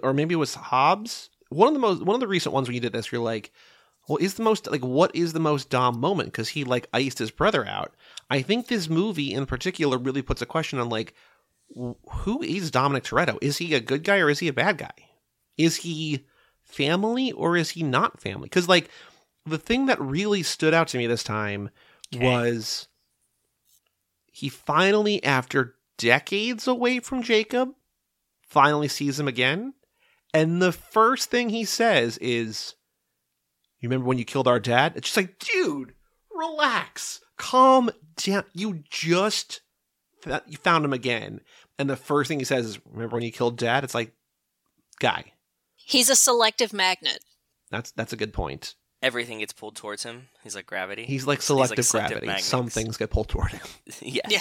[0.02, 2.74] or maybe it was Hobbs, one of the most one of the recent ones when
[2.74, 3.52] you did this you're like,
[4.08, 7.20] well is the most like what is the most Dom moment cuz he like iced
[7.20, 7.94] his brother out.
[8.32, 11.14] I think this movie in particular really puts a question on like
[11.76, 13.38] who is Dominic Toretto?
[13.44, 14.96] Is he a good guy or is he a bad guy?
[15.56, 16.26] Is he
[16.64, 18.48] family or is he not family?
[18.48, 18.90] Because like
[19.50, 21.70] the thing that really stood out to me this time
[22.16, 22.26] Okay.
[22.26, 22.88] was
[24.32, 27.70] he finally, after decades away from Jacob,
[28.48, 29.74] finally sees him again.
[30.34, 32.76] And the first thing he says is,
[33.80, 34.94] You remember when you killed our dad?
[34.96, 35.94] It's just like, dude,
[36.32, 38.44] relax, calm down.
[38.54, 39.62] You just
[40.22, 41.42] fa- you found him again.
[41.78, 43.84] And the first thing he says is, Remember when you killed dad?
[43.84, 44.14] It's like,
[45.00, 45.34] guy.
[45.76, 47.20] He's a selective magnet.
[47.72, 48.76] That's that's a good point.
[49.02, 50.28] Everything gets pulled towards him.
[50.44, 51.06] He's like gravity.
[51.06, 52.28] He's like like selective selective gravity.
[52.28, 52.46] magnets.
[52.46, 53.62] Some things get pulled toward him.
[54.02, 54.26] yes.
[54.30, 54.40] Yeah.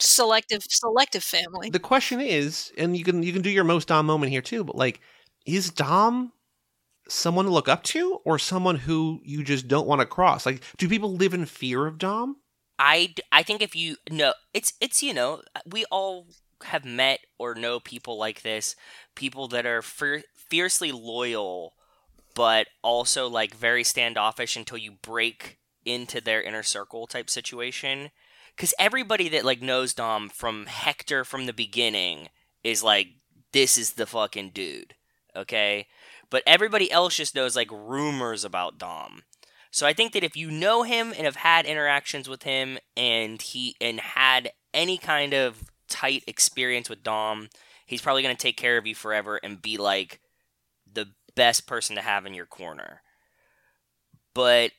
[0.00, 1.70] Selective selective family.
[1.70, 4.62] The question is, and you can you can do your most Dom moment here too,
[4.62, 5.00] but like,
[5.46, 6.32] is Dom
[7.08, 10.44] someone to look up to, or someone who you just don't want to cross?
[10.44, 12.36] Like, do people live in fear of Dom?
[12.78, 16.26] I, I think if you no it's it's you know we all
[16.64, 18.76] have met or know people like this
[19.14, 21.74] people that are fier- fiercely loyal
[22.38, 28.10] but also like very standoffish until you break into their inner circle type situation.
[28.56, 32.28] Because everybody that like knows Dom from Hector from the beginning
[32.62, 33.08] is like
[33.52, 34.94] this is the fucking dude
[35.38, 35.86] okay?
[36.30, 39.22] But everybody else just knows like rumors about Dom.
[39.70, 43.40] So I think that if you know him and have had interactions with him and
[43.40, 47.48] he and had any kind of tight experience with Dom,
[47.86, 50.20] he's probably going to take care of you forever and be like
[51.38, 53.00] best person to have in your corner.
[54.34, 54.72] But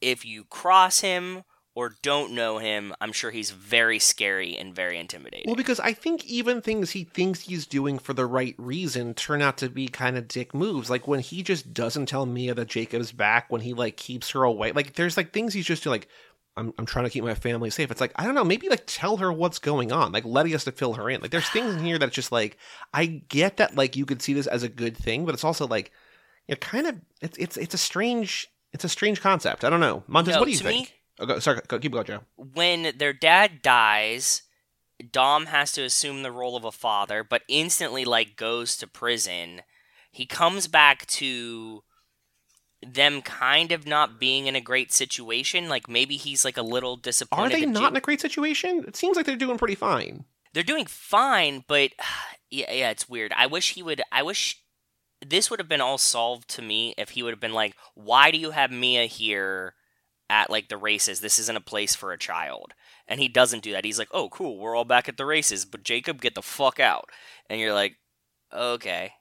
[0.00, 4.98] if you cross him or don't know him, I'm sure he's very scary and very
[4.98, 5.44] intimidating.
[5.46, 9.42] Well, because I think even things he thinks he's doing for the right reason turn
[9.42, 10.88] out to be kind of dick moves.
[10.88, 14.42] Like when he just doesn't tell Mia that Jacob's back, when he like keeps her
[14.42, 14.72] away.
[14.72, 16.08] Like there's like things he's just doing, like
[16.56, 17.90] I'm I'm trying to keep my family safe.
[17.90, 20.64] It's like I don't know, maybe like tell her what's going on, like letting us
[20.64, 21.20] to fill her in.
[21.20, 22.56] Like there's things in here that's just like
[22.94, 25.66] I get that like you could see this as a good thing, but it's also
[25.66, 25.92] like
[26.48, 29.64] you kind of it's it's it's a strange it's a strange concept.
[29.64, 30.34] I don't know, Montez.
[30.34, 30.88] No, what do you think?
[30.88, 32.20] me- Oh, go, sorry, go, keep going, Joe.
[32.36, 34.42] when their dad dies,
[35.12, 39.62] Dom has to assume the role of a father, but instantly like goes to prison.
[40.10, 41.82] he comes back to
[42.86, 45.68] them kind of not being in a great situation.
[45.68, 47.56] Like maybe he's like a little disappointed.
[47.56, 48.84] Are they not in a great situation?
[48.86, 50.24] It seems like they're doing pretty fine.
[50.52, 51.90] they're doing fine, but
[52.50, 53.32] yeah, yeah, it's weird.
[53.36, 54.02] I wish he would.
[54.12, 54.60] I wish
[55.26, 58.30] this would have been all solved to me if he would have been like, "Why
[58.30, 59.74] do you have Mia here
[60.28, 61.20] at like the races?
[61.20, 62.74] This isn't a place for a child."
[63.08, 63.84] And he doesn't do that.
[63.84, 66.78] He's like, "Oh, cool, we're all back at the races, but Jacob, get the fuck
[66.78, 67.08] out."
[67.48, 67.96] And you're like,
[68.52, 69.12] "Okay."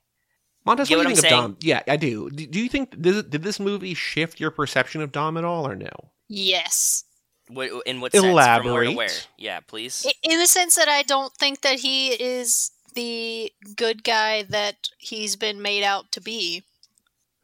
[0.65, 1.41] Montez, Get what do what you I'm think of saying?
[1.41, 1.58] Dom?
[1.62, 2.30] Yeah, I do.
[2.30, 5.67] Do do you think this, did this movie shift your perception of Dom at all,
[5.67, 5.89] or no?
[6.28, 7.04] Yes.
[7.47, 8.23] What, in what sense?
[8.23, 8.95] From where to Elaborate.
[8.95, 9.10] where?
[9.38, 10.08] Yeah, please.
[10.23, 15.36] In the sense that I don't think that he is the good guy that he's
[15.36, 16.63] been made out to be.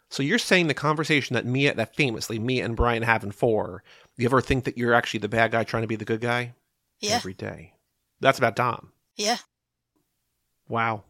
[0.09, 3.83] So you're saying the conversation that Mia, that famously Mia and Brian have in four,
[4.17, 6.53] you ever think that you're actually the bad guy trying to be the good guy?
[6.99, 7.15] Yeah.
[7.15, 7.73] Every day.
[8.19, 8.91] That's about Dom.
[9.15, 9.37] Yeah.
[10.67, 11.03] Wow.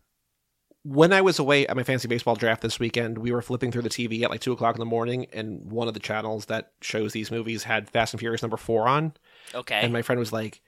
[0.84, 3.84] When I was away at my fantasy baseball draft this weekend, we were flipping through
[3.84, 6.72] the TV at like two o'clock in the morning, and one of the channels that
[6.82, 9.14] shows these movies had Fast and Furious number four on.
[9.54, 9.80] Okay.
[9.80, 10.60] And my friend was like,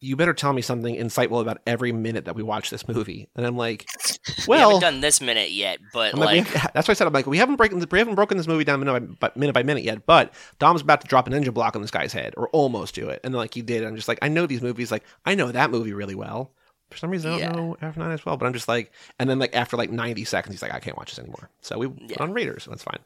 [0.00, 3.28] You better tell me something insightful about every minute that we watch this movie.
[3.36, 3.86] And I'm like,
[4.48, 7.06] "Well, we haven't done this minute yet, but I'm like, like, that's why I said
[7.06, 9.62] I'm like we haven't broken we haven't broken this movie down minute by, minute by
[9.62, 12.48] minute yet, but Dom's about to drop an engine block on this guy's head or
[12.48, 13.84] almost do it, and then like he did.
[13.84, 16.52] I'm just like I know these movies, like I know that movie really well.
[16.92, 17.52] For some reason, I don't Yeah.
[17.52, 20.54] know F9 as well, but I'm just like, and then like after like 90 seconds,
[20.54, 21.50] he's like, I can't watch this anymore.
[21.60, 22.16] So we Yeah.
[22.20, 23.00] on Raiders, so that's fine.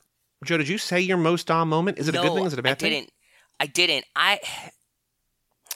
[0.44, 1.98] Joe, did you say your most Dom moment?
[1.98, 2.44] Is it a good thing?
[2.44, 2.92] Is it a bad I thing?
[2.92, 3.10] I didn't.
[3.60, 4.04] I didn't.
[4.14, 4.40] I,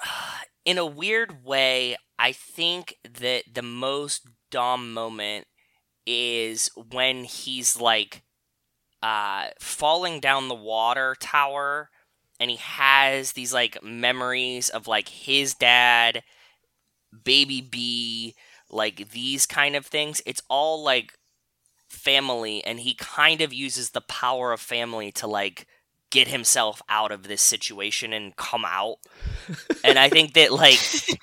[0.64, 5.46] in a weird way, I think that the most Dom moment
[6.06, 8.22] is when he's like
[9.02, 11.88] uh, falling down the water tower,
[12.38, 16.22] and he has these like memories of like his dad,
[17.24, 18.34] baby B,
[18.70, 20.22] like these kind of things.
[20.26, 21.14] It's all like
[21.88, 25.66] family and he kind of uses the power of family to like
[26.10, 28.98] get himself out of this situation and come out
[29.84, 30.78] and i think that like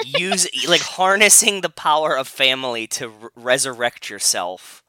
[0.06, 4.84] use like harnessing the power of family to r- resurrect yourself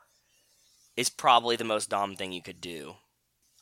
[0.97, 2.95] is probably the most dumb thing you could do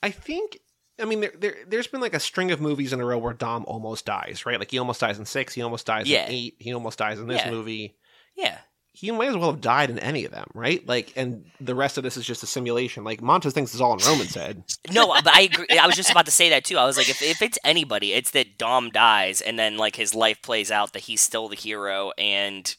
[0.03, 0.59] I think.
[0.99, 3.35] I mean, there, there, there's been like a string of movies in a row where
[3.35, 4.59] Dom almost dies, right?
[4.59, 6.25] Like he almost dies in six, he almost dies Yeah.
[6.27, 7.51] in eight, he almost dies in this Yeah.
[7.51, 7.97] movie.
[8.37, 8.59] yeah
[8.99, 10.87] he might as well have died in any of them, right?
[10.89, 13.05] Like, and the rest of this is just a simulation.
[13.05, 14.65] Like Montez thinks it's all in Roman's head.
[14.91, 17.11] no but i agree i was just about to say that too i was like
[17.11, 20.95] if, if it's anybody it's that dom dies and then like his life plays out
[20.95, 22.77] that he's still the hero and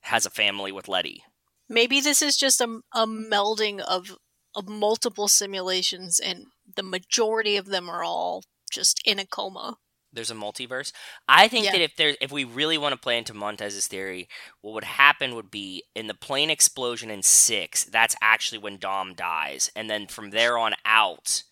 [0.00, 1.22] has a family with letty
[1.68, 4.16] Maybe this is just a, a melding of,
[4.56, 9.76] of multiple simulations, and the majority of them are all just in a coma.
[10.12, 10.90] there's a multiverse.
[11.28, 11.70] I think Yeah.
[11.72, 14.28] that if there if we really want to play into Montez's theory,
[14.60, 19.14] what would happen would be in the plane explosion in six, that's actually when Dom
[19.14, 19.70] dies.
[19.76, 21.44] And then from there on out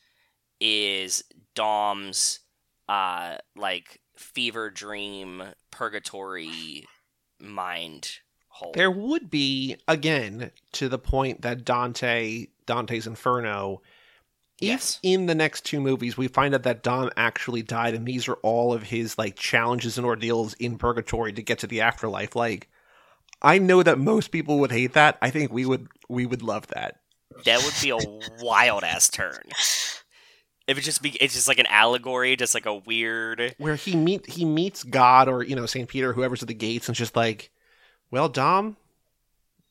[0.61, 1.23] is
[1.55, 2.41] Dom's
[2.89, 6.85] uh like fever dream purgatory
[7.41, 8.11] mind
[8.49, 8.73] hole.
[8.75, 13.83] There would be again to the point that Dante Dante's Inferno.
[14.61, 14.99] If Yes.
[15.05, 18.35] in the next two movies we find out that Dom actually died and these are
[18.43, 22.69] all of his like challenges and ordeals in purgatory to get to the afterlife, like
[23.41, 25.17] I know that most people would hate that.
[25.23, 26.97] I think we would we would love that.
[27.45, 29.43] that would be a wild ass turn.
[30.67, 33.95] If it just be it's just like an allegory, just like a weird where he
[33.95, 37.15] meet he meets God or you know Saint Peter, whoever's at the gates, and just
[37.17, 37.51] like,
[38.11, 38.77] well, Dom,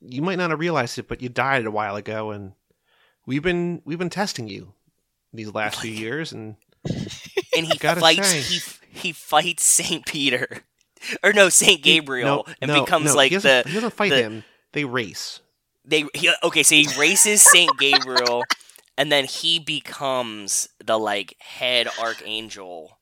[0.01, 2.53] you might not have realized it, but you died a while ago, and
[3.25, 4.73] we've been we've been testing you
[5.37, 6.57] these last few years, and
[7.55, 8.41] and he fights say.
[8.41, 8.59] he
[8.99, 10.63] he fights Saint Peter,
[11.23, 14.09] or no Saint Gabriel, no, and no, becomes no, like he the he doesn't fight
[14.09, 14.43] the- him.
[14.73, 15.39] They race.
[15.85, 16.05] they.
[16.13, 18.43] He, okay, so he races Saint Gabriel,
[18.97, 22.99] and then he becomes the like head archangel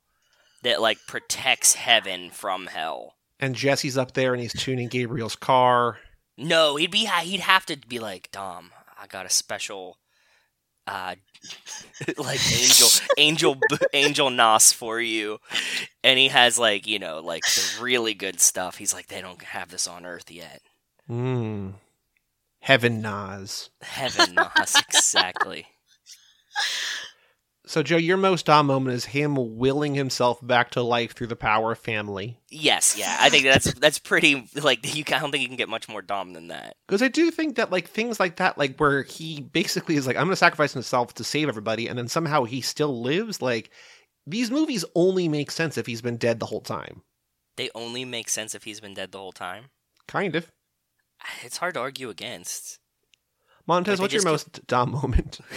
[0.63, 3.15] that like protects heaven from hell.
[3.39, 5.97] And Jesse's up there, and he's tuning Gabriel's car.
[6.37, 8.71] No, he'd be he'd have to be like Dom.
[8.97, 9.97] I got a special.
[10.87, 11.15] Uh,
[12.17, 13.57] like angel, angel,
[13.93, 15.39] angel Nos for you,
[16.03, 18.77] and he has like you know like the really good stuff.
[18.77, 20.61] He's like they don't have this on Earth yet.
[21.09, 21.73] Mm.
[22.59, 23.69] Heaven Nos.
[23.81, 25.67] Heaven Nos, exactly.
[27.67, 31.35] So, Joe, your most Dom moment is him willing himself back to life through the
[31.35, 32.37] power of family.
[32.49, 35.03] Yes, yeah, I think that's that's pretty like you.
[35.07, 36.75] I don't think you can get much more Dom than that.
[36.87, 40.15] Because I do think that like things like that, like where he basically is like,
[40.15, 43.41] I'm going to sacrifice himself to save everybody, and then somehow he still lives.
[43.41, 43.71] Like
[44.27, 47.01] these movies only make sense if he's been dead the whole time.
[47.57, 49.71] They only make sense if he's been dead the whole time.
[50.07, 50.51] Kind of.
[51.43, 52.79] It's hard to argue against.
[53.65, 55.39] Montez, what's your most Dom moment?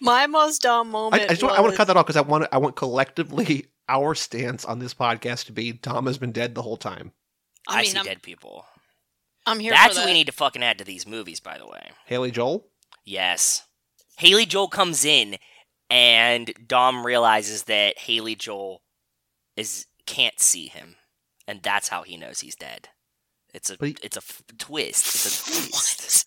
[0.00, 1.22] My most dumb moment.
[1.22, 3.66] I just want, I want to cut that off because I want I want collectively
[3.88, 7.12] our stance on this podcast to be Dom has been dead the whole time.
[7.68, 8.66] I, I mean, see I'm, dead people.
[9.46, 11.66] I'm here That's for what we need to fucking add to these movies, by the
[11.66, 11.90] way.
[12.06, 12.66] Haley Joel.
[13.04, 13.62] Yes.
[14.18, 15.36] Haley Joel comes in
[15.88, 18.82] and Dom realizes that Haley Joel
[19.56, 20.96] is can't see him.
[21.46, 22.88] And that's how he knows he's dead.
[23.54, 25.06] It's a But he- it's a f- twist.
[25.06, 26.26] It's a twist.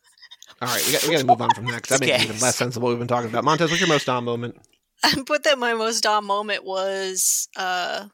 [0.62, 2.24] All right, we got, we got to move on from that because that makes Yes.
[2.24, 3.44] even less sense of what we've been talking about.
[3.46, 4.58] Montez, what's your most Dom moment?
[5.04, 8.08] I put that my most dumb moment was uh,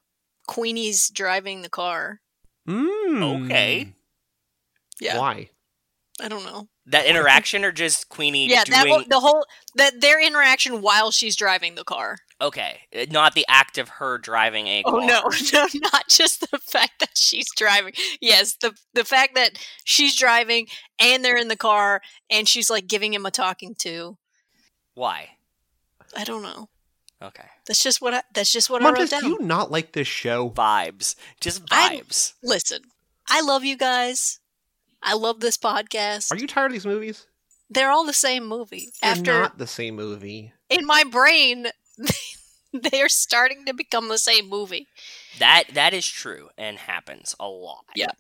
[0.48, 2.22] Queenie's driving the car.
[2.68, 3.46] Mm.
[3.46, 3.94] Okay.
[5.00, 5.50] Yeah, Why?
[6.22, 6.68] I don't know.
[6.86, 11.12] that interaction or just Queenie Yeah, that doing whole, the whole that their interaction while
[11.12, 12.18] she's driving the car.
[12.42, 14.94] Okay, uh, not the act of her driving a car.
[14.96, 17.94] Oh no, no, not just the fact that she's driving.
[18.20, 19.52] Yes, the the fact that
[19.86, 20.68] she's driving
[21.00, 24.18] and they're in the car and she's like giving him a talking to.
[24.96, 25.30] Why?
[26.16, 26.70] I don't know.
[27.22, 27.46] Okay.
[27.68, 28.22] That's just what I.
[28.34, 29.30] That's just what Montez, I wrote down.
[29.38, 30.50] do you not like this show?
[30.50, 31.16] Vibes.
[31.40, 32.34] Just I- vibes.
[32.44, 32.82] Listen,
[33.30, 34.40] I love you guys.
[35.02, 36.32] I love this podcast.
[36.32, 37.28] Are you tired of these movies?
[37.70, 38.90] They're all the same movie.
[39.02, 40.52] They're After not the same movie.
[40.70, 41.68] in my brain,
[42.74, 44.88] they are starting to become the same movie.
[45.40, 47.86] That that is true and happens a lot.
[47.96, 48.12] Yeah.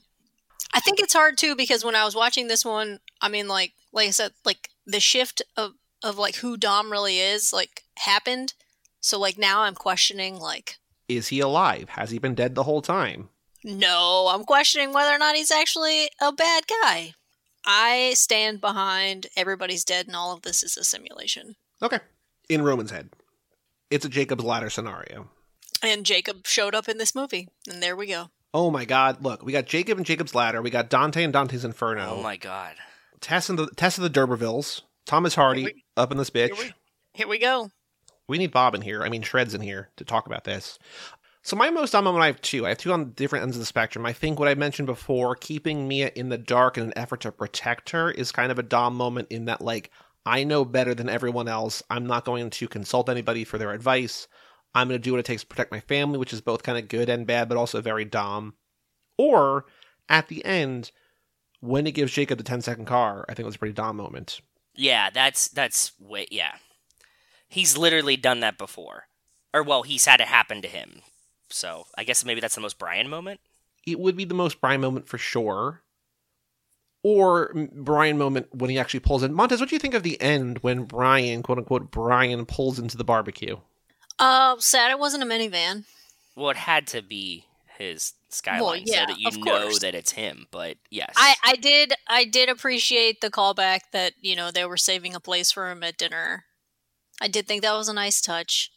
[0.74, 3.74] I think it's hard too because when I was watching this one, I mean, like,
[3.94, 8.54] like I said, like the shift of of like who Dom really is, like, happened.
[9.00, 11.90] So like now I'm questioning, like, Is he alive?
[11.90, 13.30] Has he been dead the whole time?
[13.64, 17.14] no, I'm questioning whether or not he's actually a bad guy.
[17.66, 21.56] I stand behind everybody's dead and all of this is a simulation.
[21.82, 21.98] Okay.
[22.48, 23.10] In Roman's head,
[23.90, 25.30] it's a Jacob's ladder scenario.
[25.84, 28.30] And Jacob showed up in this movie, and there we go.
[28.54, 29.22] Oh my God!
[29.22, 30.62] Look, we got Jacob and Jacob's ladder.
[30.62, 32.16] We got Dante and Dante's Inferno.
[32.18, 32.76] Oh my god.
[33.20, 34.82] Tess and the Tess of the D'Urbervilles.
[35.06, 36.56] Thomas Hardy we- up in this bitch.
[36.56, 36.74] Here we,
[37.14, 37.70] here we go.
[38.28, 39.04] We need Bob in here.
[39.04, 40.80] I mean, Shred's in here to talk about this.
[41.44, 42.66] So my most dumb moment, I have two.
[42.66, 44.04] I have two on different ends of the spectrum.
[44.04, 47.32] I think what I mentioned before, keeping Mia in the dark in an effort to
[47.32, 49.92] protect her, is kind of a dumb moment in that, like,
[50.26, 51.84] I know better than everyone else.
[51.90, 54.28] I'm not going to consult anybody for their advice.
[54.74, 56.78] I'm going to do what it takes to protect my family, which is both kind
[56.78, 58.56] of good and bad, but also very dumb.
[59.18, 59.66] Or
[60.10, 60.92] at the end,
[61.62, 63.96] when it gives Jacob the 10 second car, I think it was a pretty dumb
[63.98, 64.42] moment.
[64.76, 66.56] Yeah, that's that's way yeah.
[67.48, 69.08] He's literally done that before.
[69.54, 71.02] Or well, he's had it happen to him.
[71.50, 73.40] So, I guess maybe that's the most Brian moment.
[73.86, 75.84] it would be the most Brian moment for sure.
[77.08, 79.32] Or Brian moment when he actually pulls in.
[79.32, 82.98] Montez, what do you think of the end when Brian, quote unquote, Brian pulls into
[82.98, 83.58] the barbecue?
[84.18, 85.84] Uh, sad it wasn't a minivan.
[86.36, 87.46] Well, it had to be
[87.78, 89.80] his skyline Well, yeah, so that you of know course.
[89.80, 91.14] that it's him, but yes.
[91.16, 95.20] I, I did I did appreciate the callback that you know they were saving a
[95.20, 96.46] place for him at dinner.
[97.22, 98.72] I did think that was a nice touch.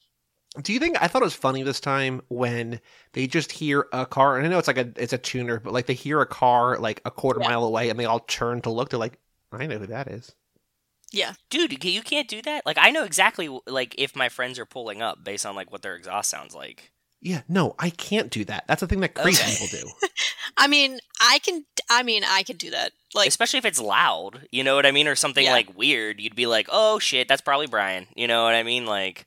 [0.62, 2.80] Do you think I thought it was funny this time when
[3.12, 5.72] they just hear a car, and I know it's like a it's a tuner, but
[5.72, 7.48] like they hear a car like a quarter Yeah.
[7.48, 8.90] mile away, and they all turn to look.
[8.90, 9.18] They're like,
[9.52, 10.34] I know who that is.
[11.10, 12.66] Yeah, Dude, you can't do that.
[12.66, 15.82] Like I know exactly like if my friends are pulling up based on like what
[15.82, 16.92] their exhaust sounds like.
[17.20, 18.64] Yeah, no, I can't do that.
[18.68, 19.52] That's the thing that crazy Okay.
[19.66, 20.08] people do.
[20.58, 22.92] I mean I can I mean I can do that.
[23.14, 25.52] Like Especially if it's loud, you know what I mean, or something Yeah.
[25.52, 26.20] like weird.
[26.20, 28.84] You'd be like, "Oh shit, that's probably Brian." You know what I mean?
[28.84, 29.26] Like,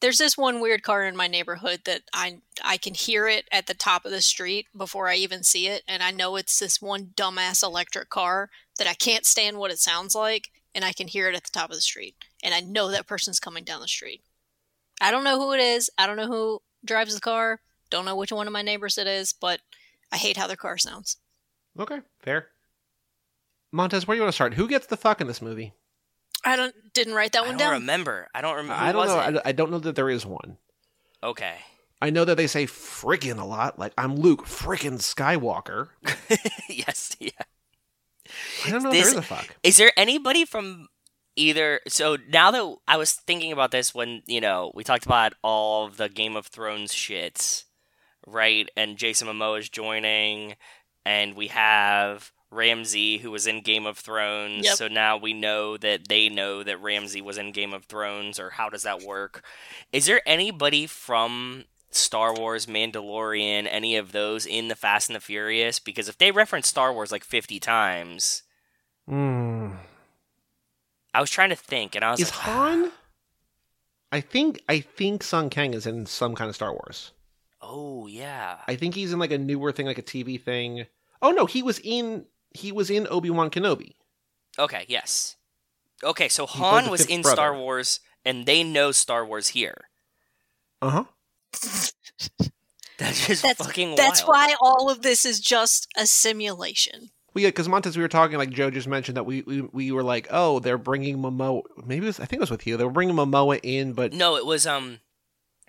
[0.00, 3.66] there's this one weird car in my neighborhood that I I can hear it at
[3.66, 6.80] the top of the street before I even see it, and I know it's this
[6.82, 11.08] one dumbass electric car that I can't stand what it sounds like, and I can
[11.08, 13.80] hear it at the top of the street, and I know that person's coming down
[13.80, 14.22] the street.
[15.00, 15.90] I don't know who it is.
[15.98, 17.60] I don't know who drives the car.
[17.90, 19.60] Don't know which one of my neighbors it is, but
[20.12, 21.18] I hate how their car sounds.
[21.78, 22.48] Okay, fair.
[23.72, 24.54] Montez, where do you want to start?
[24.54, 25.72] Who gets the fuck in this movie?
[26.46, 27.72] I don't didn't write that I one don't down.
[27.80, 28.28] remember.
[28.34, 28.74] I don't remember.
[28.82, 29.18] I don't know.
[29.18, 30.56] I don't- I don't know that there is one.
[31.22, 31.56] Okay.
[32.00, 33.78] I know that they say frickin' a lot.
[33.78, 35.88] Like I'm Luke frickin' Skywalker.
[36.68, 37.16] yes.
[37.18, 37.30] Yeah.
[38.66, 39.56] I don't know This- if there is a fuck.
[39.62, 40.88] Is there anybody from
[41.36, 41.80] either?
[41.88, 45.86] So now that I was thinking about this when you know we talked about all
[45.86, 47.64] of the Game of Thrones shits,
[48.26, 48.68] right?
[48.76, 50.56] And Jason Momoa is joining,
[51.04, 54.64] and we have Ramsey who was in Game of Thrones.
[54.64, 54.74] Yep.
[54.76, 58.50] So now we know that they know that Ramsey was in Game of Thrones, or
[58.50, 59.44] how does that work?
[59.92, 65.20] Is there anybody from Star Wars, Mandalorian, any of those in the Fast and the
[65.20, 65.78] Furious?
[65.78, 68.42] Because if they reference Star Wars like fifty times.
[69.06, 69.74] Hmm.
[71.14, 72.90] I was trying to think, and I was Is like, Han?
[74.12, 77.12] I think I think Sung Kang is in some kind of Star Wars.
[77.60, 80.86] "Oh yeah, I think he's in like a newer thing, like a TV thing.
[81.22, 82.26] Oh no, he was in
[82.56, 83.92] he was in Obi Wan Kenobi.
[84.58, 85.36] okay, yes,
[86.04, 87.34] Okay, so played Han was in brother.
[87.36, 89.88] Star Wars, and they know Star Wars here.
[90.82, 91.04] Uh huh.
[92.98, 94.28] That's just That's- fucking That's wild.
[94.50, 97.10] why all of this is just a simulation.
[97.34, 99.92] Well, yeah, because Montez, we were talking like Joe just mentioned that we, we we
[99.92, 101.62] were like, oh, they're bringing Momoa.
[101.84, 102.78] Maybe it was, I think it was with you.
[102.78, 105.00] They were bringing Momoa in, but No, it was um,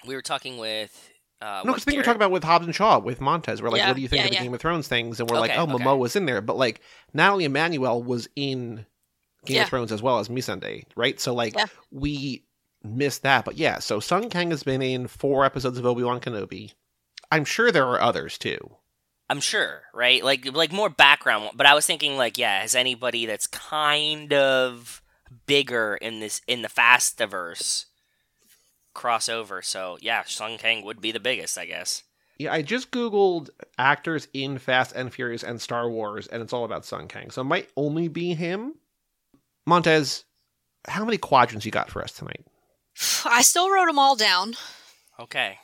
[0.06, 1.10] we were talking with
[1.42, 3.62] uh, no, because I think we were talking about with Hobbs and Shaw with Montez.
[3.62, 4.44] We're like, Yeah, what do you think yeah, of the yeah.
[4.44, 5.20] Game of Thrones things?
[5.20, 5.74] And we're like, oh, okay.
[5.74, 6.82] Momoa was in there, but like
[7.14, 8.86] Nathalie Emmanuel was in
[9.46, 11.20] Game of Thrones as well as Missandei, right?
[11.20, 11.56] So like
[11.92, 12.44] we
[12.84, 13.80] missed that, but yeah.
[13.80, 16.74] So Sung Kang has been in four episodes of Obi Wan Kenobi.
[17.32, 18.58] I'm sure there are others too.
[19.30, 20.24] I'm sure, right?
[20.24, 25.02] Like like more background, but I was thinking like, yeah, has anybody that's kind of
[25.46, 27.86] bigger in this in the Fastiverse
[28.98, 29.64] crossover?
[29.64, 32.04] So yeah, Sung Kang would be the biggest, I guess.
[32.38, 36.66] Yeah, I just googled actors in Fast and Furious and Star Wars, and it's all
[36.66, 37.32] about Sung Kang.
[37.32, 38.76] So it might only be him.
[39.66, 40.24] Montez,
[40.88, 42.46] how many quadrants you got for us tonight?
[43.26, 44.54] I still wrote them all down.
[45.20, 45.58] Okay.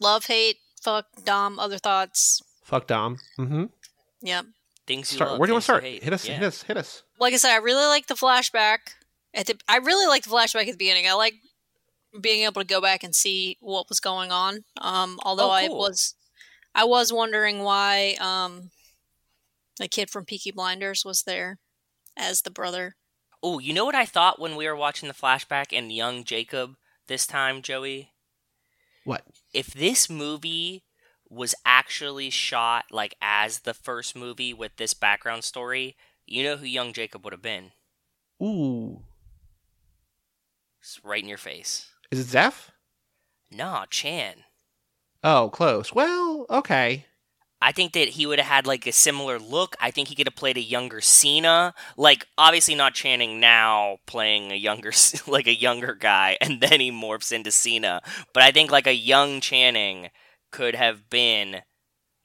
[0.00, 2.42] Love, hate, fuck, dom, other thoughts.
[2.64, 3.18] Fuck Dom.
[3.38, 3.64] Mm-hmm.
[4.22, 4.46] Yep.
[4.86, 5.32] Things you Start.
[5.32, 5.84] love, Where do you want to start?
[5.84, 6.26] Hit us.
[6.26, 6.34] Yeah.
[6.34, 6.62] Hit us.
[6.62, 7.02] Hit us.
[7.20, 8.78] Like I said, I really like the flashback.
[9.34, 11.06] At the, I really like the flashback at the beginning.
[11.06, 11.34] I like
[12.20, 14.64] being able to go back and see what was going on.
[14.80, 16.14] Um, although Oh, I was,
[16.74, 18.70] I was wondering why um,
[19.78, 21.58] the kid from Peaky Blinders was there
[22.16, 22.96] as the brother.
[23.42, 26.76] Oh, you know what I thought when we were watching the flashback and young Jacob
[27.08, 28.12] this time, Joey?
[29.04, 29.24] What?
[29.52, 30.84] If this movie
[31.28, 35.96] was actually shot like as the first movie with this background story,
[36.26, 37.72] you know who young Jacob would have been?
[38.42, 39.02] Ooh.
[40.80, 41.90] It's right in your face.
[42.14, 42.70] Is it Zeph?
[43.50, 44.44] Nah, Chan.
[45.24, 45.92] Oh, close.
[45.92, 47.06] Well, okay.
[47.60, 49.74] I think that he would have had like a similar look.
[49.80, 54.52] I think he could have played a younger Cena, like obviously not Channing now playing
[54.52, 54.92] a younger
[55.26, 58.00] like a younger guy, and then he morphs into Cena.
[58.32, 60.10] But I think like a young Channing
[60.52, 61.62] could have been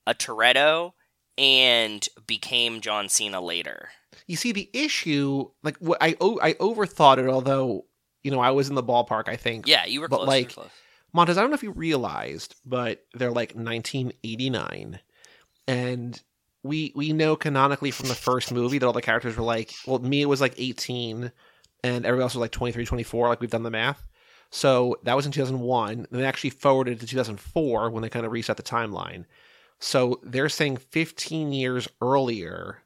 [0.06, 0.92] a Toretto
[1.38, 3.90] and became John Cena later.
[4.28, 7.28] You see, the issue, like, what I o- I overthought it.
[7.28, 7.86] Although,
[8.24, 9.28] you know, I was in the ballpark.
[9.28, 9.68] I think.
[9.68, 10.28] Yeah, you were But, close.
[10.28, 10.64] like, you.
[11.14, 15.00] Montez, I don't know if you realized, but they're like 1989,
[15.68, 16.22] and
[16.64, 20.00] we we know canonically from the first movie that all the characters were like, well,
[20.00, 21.32] Mia was like 18,
[21.84, 23.30] and everybody else was like 23, 24.
[23.30, 24.06] Like we've done the math.
[24.52, 25.92] So that was in 2001.
[25.92, 29.26] And they actually forwarded to 2004 when they kind of reset the timeline.
[29.80, 32.82] So they're saying 15 years earlier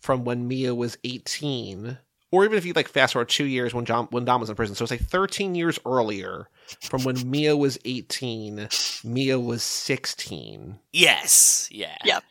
[0.00, 1.98] from when Mia was 18,
[2.30, 4.56] or even if you like fast forward two years when John when Dom was in
[4.56, 4.74] prison.
[4.74, 6.48] So it's like 13 years earlier
[6.82, 8.68] from when Mia was 18,
[9.04, 10.78] Mia was 16.
[10.92, 12.24] Yes, yeah, Yep.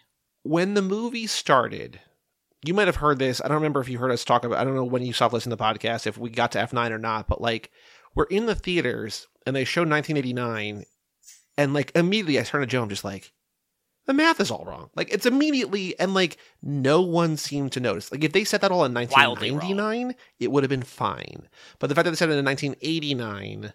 [0.44, 2.00] When the movie started,
[2.64, 3.42] you might have heard this.
[3.44, 4.60] I don't remember if you heard us talk about.
[4.60, 6.92] I don't know when you stopped listening to the podcast, if we got to F9
[6.92, 7.28] or not.
[7.28, 7.72] But like,
[8.16, 10.86] we're in the theaters and they showed 1989,
[11.58, 12.84] and like immediately I turn to Joe.
[12.84, 13.32] I'm just like,
[14.08, 14.90] the math is all wrong.
[14.96, 18.12] Like it's immediately and like no one seemed to notice.
[18.12, 21.48] Like if they said that all in Wildly 1999, it would have been fine.
[21.78, 23.74] But the fact that they said it in 1989,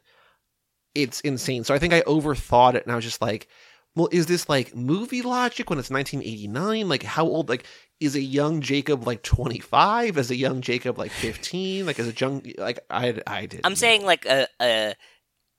[0.95, 1.64] it's insane.
[1.64, 3.47] So I think I overthought it, and I was just like,
[3.95, 6.89] well, is this like movie logic when it's 1989?
[6.89, 7.51] Like how old?
[7.51, 7.66] Like
[8.01, 10.16] is a young Jacob like 25?
[10.16, 11.85] Is a young Jacob like 15?
[11.85, 13.61] Like is a young like I I did.
[13.64, 14.95] I'm saying like a a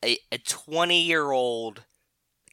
[0.03, 1.83] a twenty year old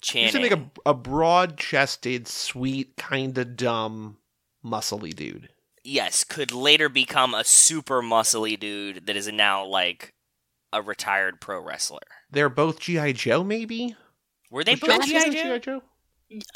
[0.02, 0.42] you should Channing.
[0.42, 0.52] make
[0.86, 4.18] a a broad chested, sweet, kind of dumb,
[4.64, 5.48] muscly dude.
[5.84, 10.14] yes, could later become a super muscly dude that is now like
[10.72, 11.98] a retired pro wrestler.
[12.30, 13.96] They're both GI Joe, maybe.
[14.50, 15.24] Were they Was both John G.I.
[15.26, 15.32] Joe?
[15.32, 15.58] G.I.
[15.58, 15.82] Joe?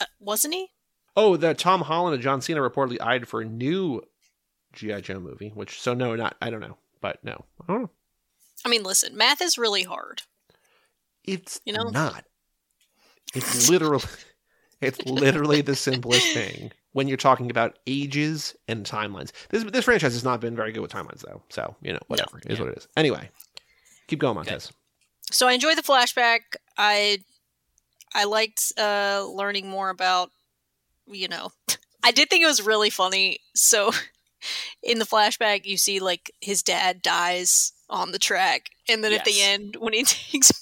[0.01, 0.68] Uh, wasn't he?
[1.16, 4.03] Oh, the Tom Holland and John Cena reportedly eyed for a new
[4.72, 5.51] GI Joe movie.
[5.55, 7.90] Which so no, not I don't know, but no, I don't know.
[8.64, 10.22] I mean, listen, math is really hard.
[11.24, 11.84] It's You know?
[11.84, 12.24] not.
[13.35, 14.05] It's literally,
[14.80, 19.32] it's literally the simplest thing when you're talking about ages and timelines.
[19.51, 22.39] This this franchise has not been very good with timelines though, so you know whatever
[22.39, 22.64] it is Yeah.
[22.64, 22.89] what it is.
[22.97, 23.30] Anyway,
[24.09, 24.72] keep going, Montez.
[25.30, 26.41] So I enjoyed the flashback.
[26.78, 27.18] I
[28.14, 30.30] I liked uh, learning more about,
[31.07, 31.51] you know,
[32.05, 33.41] I did think it was really funny.
[33.55, 33.91] So
[34.82, 39.24] in the flashback, you see like his dad dies on the track, and then at
[39.24, 40.53] the end, when he takes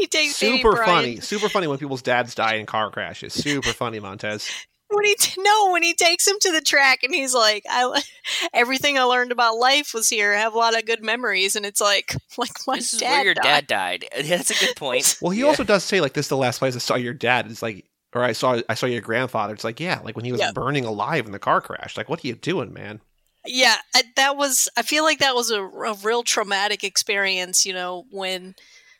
[0.00, 3.32] he takes baby Super Brian- funny, super funny when people's dads die in car crashes.
[3.34, 4.48] Super funny, Montez.
[4.92, 8.02] When he t- no, when he takes him to the track, and he's like, "I
[8.52, 10.34] everything I learned about life was here.
[10.34, 13.24] I have a lot of good memories." And it's like, like my This is where
[13.24, 13.66] your died.
[13.66, 14.04] dad died.
[14.28, 15.16] That's a good point.
[15.20, 15.46] Well, he Yeah.
[15.46, 17.46] also does say like this is the last place I saw your dad.
[17.48, 17.84] It's like,
[18.14, 19.54] or I saw I saw your grandfather.
[19.54, 20.50] It's like, yeah, like when he was Yeah.
[20.52, 21.96] burning alive in the car crash.
[21.96, 23.00] Like, what are you doing, man?
[23.46, 24.68] Yeah, I, that was.
[24.76, 27.64] I feel like that was a, a real traumatic experience.
[27.64, 28.56] You know, when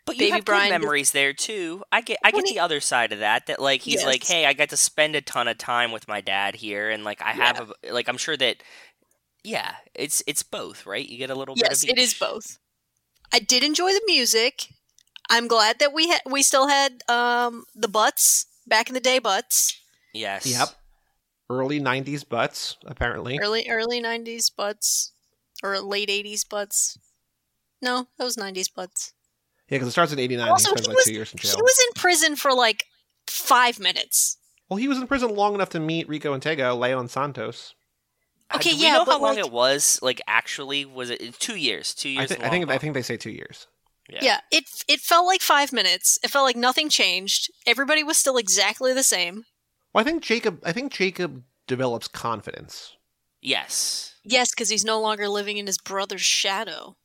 [0.06, 1.82] But you Baby have Brian- good memories there too.
[1.92, 3.46] I get I get he- the other side of that.
[3.46, 6.20] That like he's like, hey, I got to spend a ton of time with my
[6.20, 8.62] dad here, and like I have a like I'm sure that
[9.44, 11.06] yeah, it's it's both, right?
[11.08, 12.58] You get a little yes, bit of it is both.
[13.32, 14.66] I did enjoy the music.
[15.28, 19.18] I'm glad that we had we still had um the butts back in the day.
[19.18, 19.78] Butts
[20.12, 20.46] Yes.
[20.46, 20.68] Yep.
[21.48, 23.38] Early '90s butts, apparently.
[23.40, 25.12] early early '90s butts
[25.62, 26.98] or late '80s butts.
[27.82, 29.12] No, that was '90s butts.
[29.70, 30.48] Yeah, because it starts at '89.
[30.48, 32.84] Also, he spends he like was- two years in He was in prison for like
[33.26, 34.36] five minutes.
[34.68, 37.74] Well, he was in prison long enough to meet Rico and Tego, Leon Santos.
[38.50, 39.98] Uh, Okay, do we yeah, know but, how long like- it was?
[40.02, 41.94] Like actually, was it two years?
[41.94, 42.28] Two years.
[42.30, 43.66] thi- in I think long I think they say two years.
[44.08, 44.18] Yeah.
[44.22, 44.40] Yeah.
[44.50, 46.18] it it felt like five minutes.
[46.24, 47.50] It felt like nothing changed.
[47.66, 49.44] Everybody was still exactly the same.
[49.92, 50.60] Well, I think Jacob.
[50.64, 52.96] I think Jacob develops confidence.
[53.40, 54.14] Yes.
[54.24, 56.96] Yes, because he's no longer living in his brother's shadow.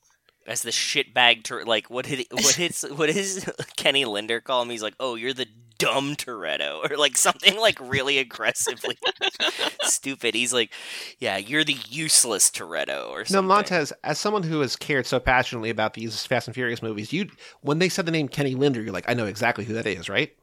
[0.48, 4.70] As the shitbag tur like what did what is what is Kenny Linder call him?
[4.70, 8.98] He's like, oh, you're the dumb Toretto, or like something like really aggressively
[9.84, 10.36] stupid.
[10.36, 10.72] He's like,
[11.20, 13.48] yeah, you're the useless Toretto, or something.
[13.48, 13.54] No.
[13.56, 17.30] Montez, as someone who has cared so passionately about these Fast and Furious movies, you
[17.62, 20.10] when they said the name Kenny Linder, you're like, I know exactly who that is,
[20.10, 20.36] right?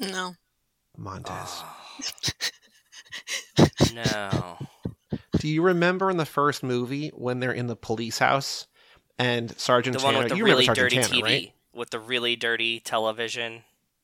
[0.00, 0.34] No.
[0.96, 1.62] Montez.
[3.58, 3.68] Oh.
[3.94, 4.58] no.
[5.38, 8.66] Do you remember in the first movie when they're in the police house
[9.18, 10.24] and Sergeant The one Tanner?
[10.24, 11.52] with the you remember really Sergeant dirty Tanner, TV, right?
[11.74, 13.62] with the really dirty television.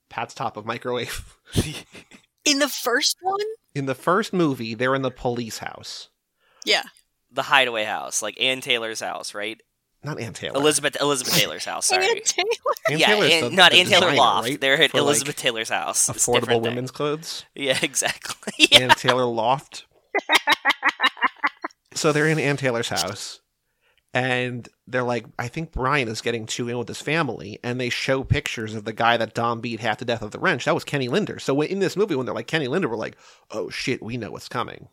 [0.08, 1.36] Pat's top of microwave.
[2.44, 3.38] In the first one?
[3.74, 6.08] In the first movie, they're in the police house.
[6.64, 6.82] Yeah.
[7.30, 9.60] The hideaway house, like Ann Taylor's house, right?
[10.02, 10.56] Not Ann Taylor.
[10.56, 11.86] Elizabeth Elizabeth Taylor's house.
[11.86, 12.04] Sorry.
[12.08, 12.46] Ann Taylor.
[12.90, 14.48] Ann yeah, Ann- the- not the Ann Taylor designer, Loft.
[14.48, 14.60] right?
[14.60, 16.08] They're at For, like, Elizabeth Taylor's house.
[16.08, 16.70] It's affordable different thing.
[16.72, 17.44] women's clothes.
[17.54, 18.66] Yeah, exactly.
[18.72, 18.78] yeah.
[18.80, 19.84] Ann Taylor Loft.
[21.94, 23.40] so they're in Ann Taylor's house,
[24.12, 27.90] and they're like, I think Brian is getting too in with his family, and they
[27.90, 30.64] show pictures of the guy that Dom beat half to death of the wrench.
[30.64, 31.38] That was Kenny Linder.
[31.38, 33.16] So in this movie, when they're like Kenny Linder, we're like,
[33.50, 34.88] oh shit, we know what's coming.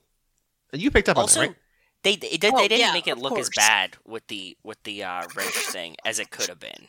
[0.73, 1.57] And you picked up Also, on that, right?
[2.03, 4.57] they they, did, Oh, they didn't yeah, make it of look as bad with the
[4.63, 6.87] with the uh, wrench thing as it could have been.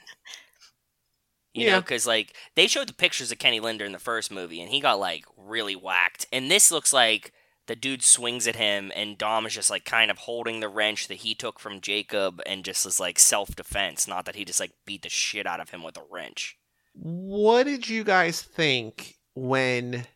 [1.55, 1.81] You know, Yeah.
[1.81, 4.81] because like they showed the pictures of Kenny Linder in the first movie, and he
[4.81, 6.27] got like really whacked.
[6.33, 7.33] And this looks like
[7.69, 11.07] the dude swings at him, and Dom is just like kind of holding the wrench
[11.09, 14.59] that he took from Jacob, and just is like self defense, not that he just
[14.59, 16.59] like beat the shit out of him with a wrench.
[16.95, 20.07] What did you guys think when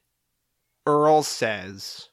[0.86, 2.08] Earl says,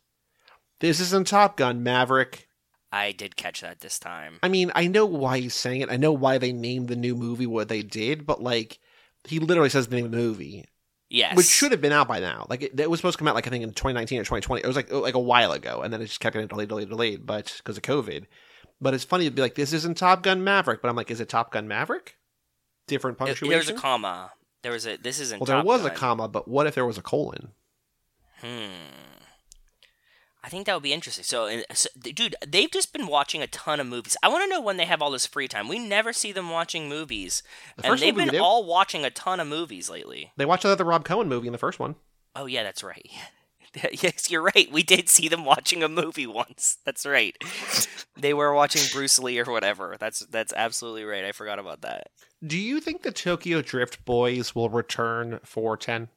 [0.81, 2.47] "This isn't Top Gun, Maverick"?
[2.91, 4.39] I did catch that this time.
[4.43, 5.91] I mean, I know why he's saying it.
[5.91, 8.79] I know why they named the new movie what they did, but like,
[9.23, 10.65] he literally says the name of the movie,
[11.09, 12.45] Yes, which should have been out by now.
[12.49, 14.63] Like, it, it was supposed to come out like I think in 2019 or 2020.
[14.63, 16.89] It was like like a while ago, and then it just kept getting delayed, delayed,
[16.89, 18.25] delayed, but because of COVID.
[18.81, 21.19] But it's funny to be like, this isn't Top Gun Maverick, but I'm like, is
[21.19, 22.17] it Top Gun Maverick?
[22.87, 23.49] Different punctuation.
[23.49, 24.31] There was a comma.
[24.61, 24.97] There was a.
[24.97, 25.39] This isn't.
[25.39, 27.53] well, there Top was a comma, but what if there was a colon?
[28.41, 28.69] Hmm.
[30.43, 31.23] I think that would be interesting.
[31.25, 34.15] So, so, dude, they've just been watching a ton of movies.
[34.23, 35.67] I want to know when they have all this free time.
[35.67, 37.43] We never see them watching movies,
[37.77, 40.31] The and they've been did, all watching a ton of movies lately.
[40.37, 41.95] they watched the Rob Cohen movie in the first one.
[42.35, 43.05] Oh yeah, that's right.
[43.91, 44.71] yes, you're right.
[44.71, 46.77] We did see them watching a movie once.
[46.85, 47.35] That's right.
[48.17, 49.97] they were watching Bruce Lee or whatever.
[49.99, 51.25] That's that's absolutely right.
[51.25, 52.07] I forgot about that.
[52.45, 56.07] Do you think the Tokyo Drift boys will return for 10?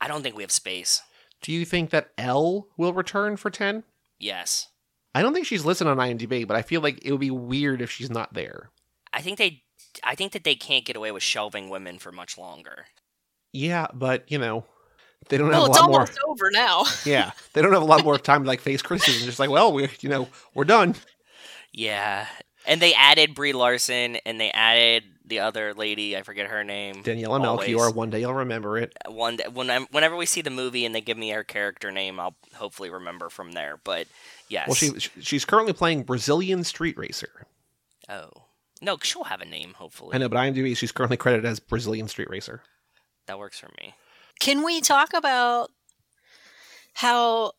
[0.00, 1.00] I don't think we have space.
[1.46, 3.84] Do you think that L will return for 10?
[4.18, 4.66] Yes,
[5.14, 7.80] I don't think she's listed on IMDb, but I feel like it would be weird
[7.80, 8.70] if she's not there.
[9.12, 9.62] I think they.
[10.02, 12.86] I think that they can't get away with shelving women for much longer.
[13.52, 14.64] Yeah, but you know,
[15.28, 16.02] they don't have a lot more.
[16.02, 16.82] It's almost over now.
[17.04, 19.24] Yeah, they don't have a lot more time to like face criticism.
[19.24, 20.96] Just like, well, we, you know, we're done.
[21.72, 22.26] Yeah,
[22.66, 26.16] and they added Brie Larson, and they added the other lady.
[26.16, 27.02] I forget her name.
[27.02, 27.68] Daniela Always.
[27.68, 27.90] Melchior.
[27.90, 28.92] One day you'll remember it.
[29.08, 32.20] One when I'm, whenever we see the movie and they give me her character name,
[32.20, 33.78] I'll hopefully remember from there.
[33.82, 34.06] But
[34.48, 34.68] yes.
[34.68, 37.46] Well, she she's currently playing Brazilian Street Racer.
[38.08, 38.30] Oh
[38.80, 39.74] no, she'll have a name.
[39.74, 42.62] Hopefully, I know, but IMDb she's currently credited as Brazilian Street Racer.
[43.26, 43.94] that works for me.
[44.38, 45.70] Can we talk about
[46.94, 47.52] how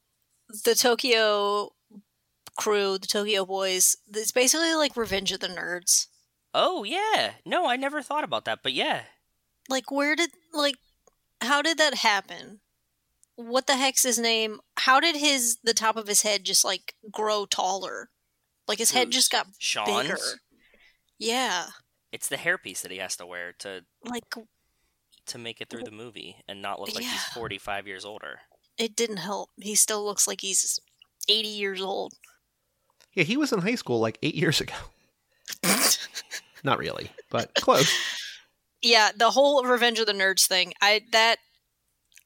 [0.63, 1.71] the Tokyo
[2.57, 6.07] crew, the Tokyo boys, it's basically like Revenge of the Nerds.
[6.59, 9.03] Oh yeah, no, I never thought about that, but yeah,
[9.69, 10.73] Like, where did, like,
[11.39, 12.61] how did that happen?
[13.35, 14.59] What the heck's his name?
[14.75, 18.09] How did his, the top of his head just, like, grow taller?
[18.67, 19.15] Like, his head Who's?
[19.15, 20.01] just got Sean's.
[20.01, 20.17] bigger.
[21.19, 21.67] Yeah.
[22.11, 24.23] It's the hairpiece that he has to wear to Like,
[25.27, 28.39] to make it through the movie and not look like he's 45 years older.
[28.79, 29.51] it didn't help.
[29.61, 30.79] He still looks like he's
[31.29, 32.13] 80 years old.
[33.13, 34.73] Yeah, he was in high school like eight years ago.
[36.63, 37.91] Not really, but close.
[38.81, 40.73] yeah, the whole Revenge of the Nerds thing.
[40.81, 41.37] I that.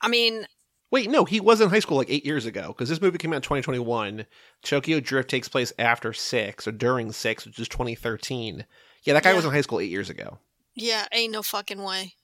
[0.01, 0.45] I mean,
[0.91, 3.31] Wait, no, he was in high school like eight years ago because this movie came
[3.31, 4.25] out in 2021.
[4.61, 8.65] Tokyo Drift takes place after six or during six, which is 2013.
[9.03, 9.35] Yeah, that guy Yeah.
[9.37, 10.39] was in high school eight years ago.
[10.75, 12.15] yeah, ain't no fucking way.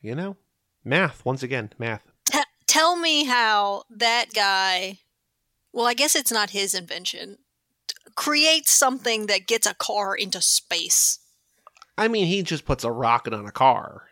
[0.00, 0.36] You know,
[0.84, 2.02] math once again, math.
[2.30, 4.98] T- tell me how that guy.
[5.72, 7.38] Well, I guess it's not his invention.
[8.14, 11.18] Creates something that gets a car into space.
[11.98, 14.02] I mean, he just puts a rocket on a car.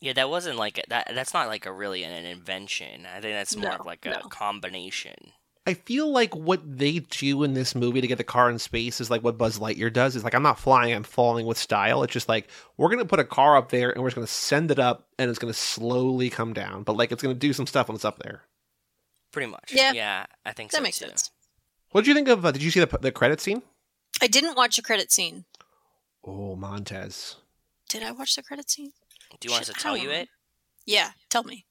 [0.00, 1.12] Yeah, that wasn't like a, that.
[1.14, 3.06] That's not like a really an invention.
[3.06, 4.20] I think that's more No, of like a no.
[4.28, 5.14] combination.
[5.64, 9.00] I feel like what they do in this movie to get the car in space
[9.00, 10.16] is like what Buzz Lightyear does.
[10.16, 12.02] Is like I'm not flying, I'm falling with style.
[12.02, 14.72] It's just like we're gonna put a car up there and we're just gonna send
[14.72, 17.86] it up and it's gonna slowly come down, but like it's gonna do some stuff
[17.88, 18.42] when it's up there.
[19.32, 19.72] Pretty much.
[19.72, 19.92] Yeah.
[19.92, 21.06] Yeah, I think That so makes too.
[21.06, 21.30] sense.
[21.92, 22.44] What did you think of?
[22.44, 23.62] Uh, did you see the the credit scene?
[24.20, 25.44] I didn't watch the credit scene.
[26.24, 27.36] Oh, Montez.
[27.88, 28.92] Did I watch the credit scene?
[29.40, 30.14] Do you want us to tell you know.
[30.14, 30.28] it?
[30.86, 31.66] Yeah, tell me.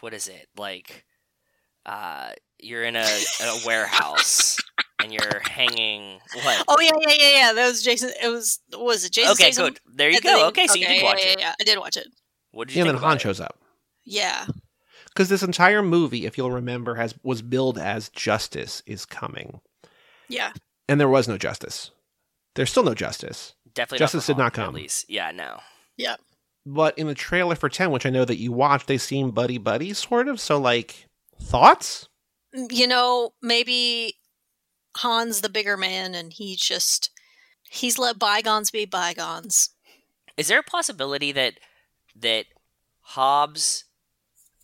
[0.00, 1.04] What is it like?
[1.84, 3.00] Uh, you're in a,
[3.42, 4.58] a warehouse
[5.02, 6.18] and you're hanging.
[6.42, 6.64] What?
[6.68, 7.52] Oh yeah, yeah, yeah, yeah.
[7.52, 8.10] That was Jason.
[8.22, 9.32] It was was it Jason?
[9.32, 9.72] okay, Statham?
[9.74, 9.80] good.
[9.96, 10.36] There you And go.
[10.38, 11.38] then- Okay, so you did yeah, watch yeah, it.
[11.40, 12.06] Yeah, yeah, I did watch it.
[12.52, 13.58] What did you and think then Han shows up
[14.04, 14.46] Yeah,
[15.08, 19.60] because this entire movie, if you'll remember, has was billed as justice is coming,
[20.28, 20.52] yeah.
[20.88, 21.90] and there was no justice.
[22.56, 23.54] There's still no justice.
[23.74, 24.68] Definitely Justice did not come.
[24.68, 25.60] At least, yeah, no.
[25.96, 26.16] Yeah.
[26.66, 29.58] But in the trailer for Ten, which I know that you watched, they seem buddy
[29.58, 30.40] buddy sort of.
[30.40, 31.06] So like
[31.40, 32.08] thoughts?
[32.54, 34.14] Mm, you know, maybe
[34.98, 37.10] Han's the bigger man, and he just
[37.70, 39.70] he's let bygones be bygones.
[40.36, 41.54] Is there a possibility that
[42.16, 42.46] that
[43.00, 43.84] Hobbs,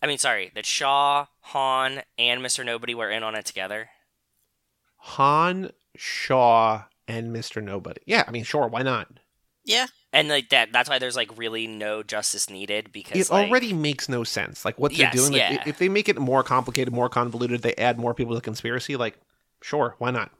[0.01, 3.89] I mean, sorry, that Shaw, Han, and Mister Nobody were in on it together?
[4.97, 8.01] Han, Shaw, and Mister Nobody.
[8.05, 9.19] Yeah, I mean, sure, why not?
[9.63, 13.47] Yeah, And like that, that's why there's like really no justice needed because It like,
[13.49, 14.63] already makes no sense.
[14.65, 15.33] Like what they're Yes, doing.
[15.33, 15.49] Like, yeah.
[15.49, 18.41] i- If they make it more complicated, more convoluted, they add more people to the
[18.41, 18.95] conspiracy.
[18.95, 19.19] Like,
[19.61, 20.31] sure, why not?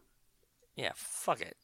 [0.75, 1.57] yeah, fuck it.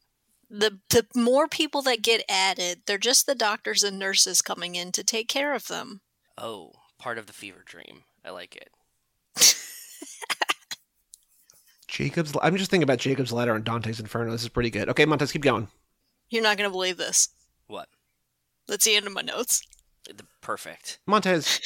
[0.50, 4.92] the the more people that get added, they're just the doctors and nurses coming in
[4.92, 6.00] to take care of them.
[6.38, 8.04] Oh, part of the fever dream.
[8.24, 8.70] I like it.
[11.94, 12.32] Jacob's.
[12.42, 14.32] I'm just thinking about Jacob's ladder and Dante's Inferno.
[14.32, 14.88] This is pretty good.
[14.88, 15.68] Okay, Montez, keep going.
[16.28, 17.28] You're not going to believe this.
[17.68, 17.88] What?
[18.66, 19.62] That's the end of my notes.
[20.04, 20.98] The, perfect.
[21.06, 21.60] Montez,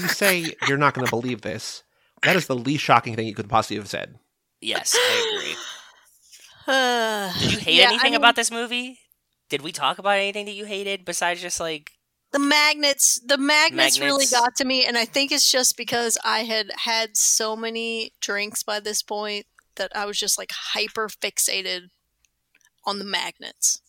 [0.00, 1.84] you say you're not going to believe this.
[2.24, 4.18] That is the least shocking thing you could possibly have said.
[4.60, 5.56] Yes, I agree.
[6.66, 8.98] Uh, Did you hate yeah, I anything mean, about this movie?
[9.48, 11.92] Did we talk about anything that you hated besides just like
[12.32, 13.20] the magnets?
[13.24, 17.16] The magnets, really got to me, and I think it's just because I had had
[17.16, 19.46] so many drinks by this point
[19.76, 21.88] that I was just like hyper fixated
[22.84, 23.80] on the magnets.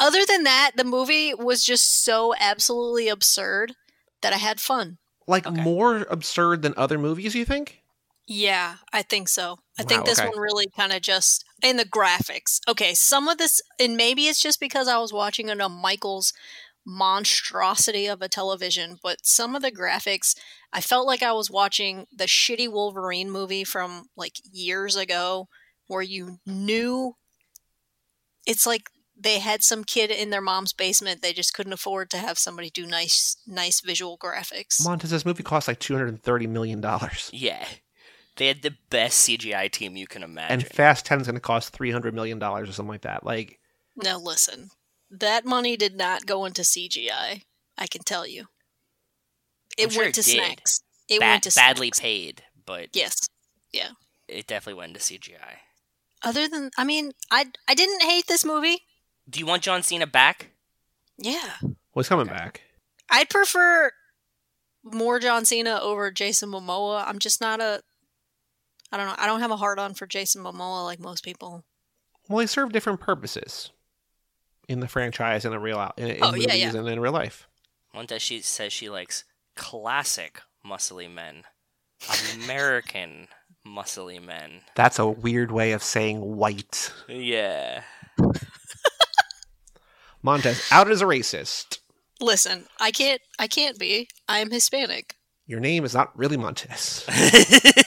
[0.00, 3.74] Other than that, the movie was just so absolutely absurd
[4.22, 4.98] that I had fun.
[5.26, 5.60] Like Okay.
[5.60, 7.82] more absurd than other movies, you think?
[8.26, 9.58] Yeah, I think so.
[9.78, 10.28] I think this okay.
[10.28, 12.60] one really kind of just and the graphics.
[12.66, 16.32] Okay, some of this and maybe it's just because I was watching it on Michael's
[16.86, 20.36] monstrosity of a television, but some of the graphics
[20.72, 25.48] I felt like I was watching the shitty Wolverine movie from like years ago
[25.88, 27.14] where you knew
[28.46, 32.18] it's like they had some kid in their mom's basement they just couldn't afford to
[32.18, 34.84] have somebody do nice nice visual graphics.
[34.84, 37.66] Montez, this movie cost like 230 million dollars, yeah.
[38.36, 40.60] They had the best CGI team you can imagine.
[40.60, 43.24] and Fast 10 is going to cost 300 million dollars or something like that.
[43.24, 43.58] Like,
[43.96, 44.68] Now listen,
[45.10, 47.42] that money did not go into CGI.
[47.78, 48.46] I can tell you.
[49.78, 50.34] It I'm sure went it to did.
[50.44, 50.80] snacks.
[51.08, 52.00] It Ba- went to badly snacks.
[52.00, 53.28] paid, but Yes.
[53.72, 53.90] Yeah.
[54.28, 55.58] It definitely went to CGI.
[56.22, 58.82] Other than, I mean, I I didn't hate this movie.
[59.28, 60.50] Do you want John Cena back?
[61.18, 62.36] Yeah, well, he's coming Okay.
[62.36, 62.62] back.
[63.10, 63.92] I'd prefer
[64.82, 67.06] more John Cena over Jason Momoa.
[67.06, 67.82] I'm just not a.
[68.92, 69.14] I don't know.
[69.18, 71.64] I don't have a hard on for Jason Momoa like most people.
[72.28, 73.70] Well, they serve different purposes
[74.68, 76.74] in the franchise and in real out in, in Oh, movies yeah, yeah.
[76.76, 77.46] and in real life.
[77.92, 81.44] One that she says she likes classic muscly men,
[82.42, 83.28] American
[83.66, 84.60] muscly men.
[84.74, 86.92] That's a weird way of saying white.
[87.08, 87.82] Yeah.
[90.22, 91.78] Montez out as a racist.
[92.20, 93.20] Listen, I can't.
[93.38, 94.08] I can't be.
[94.28, 95.14] I'm Hispanic.
[95.46, 97.06] Your name is not really Montez.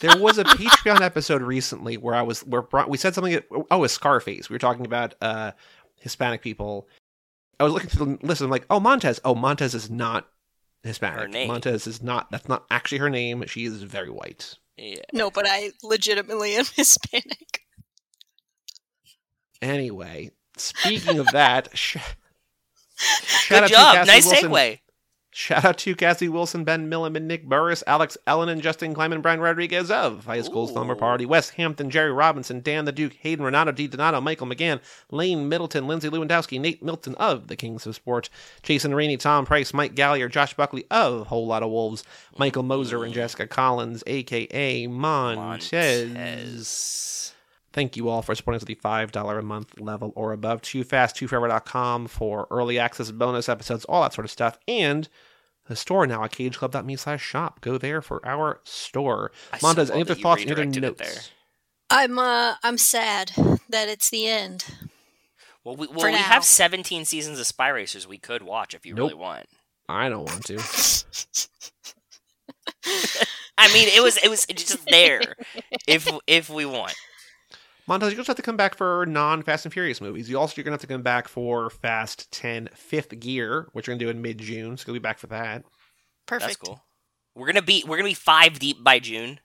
[0.00, 3.40] There was a Patreon episode recently where I was where Bri- we said something.
[3.68, 4.48] Oh, a Scarface.
[4.48, 5.50] We were talking about uh,
[6.08, 6.88] Hispanic people.
[7.60, 8.40] I was looking through the list.
[8.40, 9.20] I'm like, oh, Montez.
[9.24, 10.28] Oh, Montez is not
[10.82, 11.20] Hispanic.
[11.20, 11.48] Her name.
[11.48, 12.30] Montez is not.
[12.30, 13.44] That's not actually her name.
[13.46, 14.54] She is very white.
[14.76, 15.02] yeah.
[15.12, 17.60] No, but I legitimately am Hispanic.
[19.60, 21.96] Anyway, speaking of that, sh-
[22.96, 23.94] shout Good out to job.
[23.96, 24.50] Cassie Nice Wilson.
[24.50, 24.78] segue.
[25.38, 29.38] Shout out to Cassie Wilson, Ben Milliman, Nick Burris, Alex Elonen, and Justin Kleinman, Brian
[29.38, 30.72] Rodriguez of High School Ooh.
[30.72, 33.86] Slumber Party, Wes Hampton, Jerry Robinson, Dan the Duke, Hayden Renato, D.
[33.86, 34.80] Donato, Michael McGahon,
[35.12, 38.30] Lane Middleton, Lindsay Lewandowski, Nate Milton of the Kings of Sport,
[38.64, 42.02] Jason Rainey, Tom Price, Mike Gallier, Josh Buckley of Whole Lot of Wolves,
[42.36, 46.08] Michael Moser, and Jessica Collins, aka Montez.
[46.08, 47.32] Montez.
[47.72, 50.62] Thank you all for supporting us at the $5 a month level or above.
[50.62, 54.58] 2Fast2Forever.com for early access, bonus episodes, all that sort of stuff.
[54.66, 55.08] And
[55.68, 57.60] the store now at cageclub.me slash shop.
[57.60, 59.30] Go there for our store.
[59.52, 61.14] I so Montez, love any other that you thoughts, any other redirected it notes?
[61.14, 61.22] there.
[61.90, 63.32] I'm uh I'm sad
[63.68, 64.64] that it's the end.
[65.64, 68.94] Well, we, well, we have 17 seasons of Spy Racers we could watch if you
[68.94, 69.46] really want.
[69.88, 70.56] I don't want to.
[73.58, 75.34] I mean, it was it was just there
[75.86, 76.94] if if we want.
[77.88, 80.28] Montez, you also have to come back for non Fast and Furious movies.
[80.28, 83.96] You also you're gonna have to come back for Fast 10 Fifth Gear, which you're
[83.96, 84.76] gonna do in mid June.
[84.76, 85.64] So you'll be back for that.
[86.26, 86.48] Perfect.
[86.48, 86.84] That's cool.
[87.34, 89.40] We're gonna be we're gonna be five deep by June.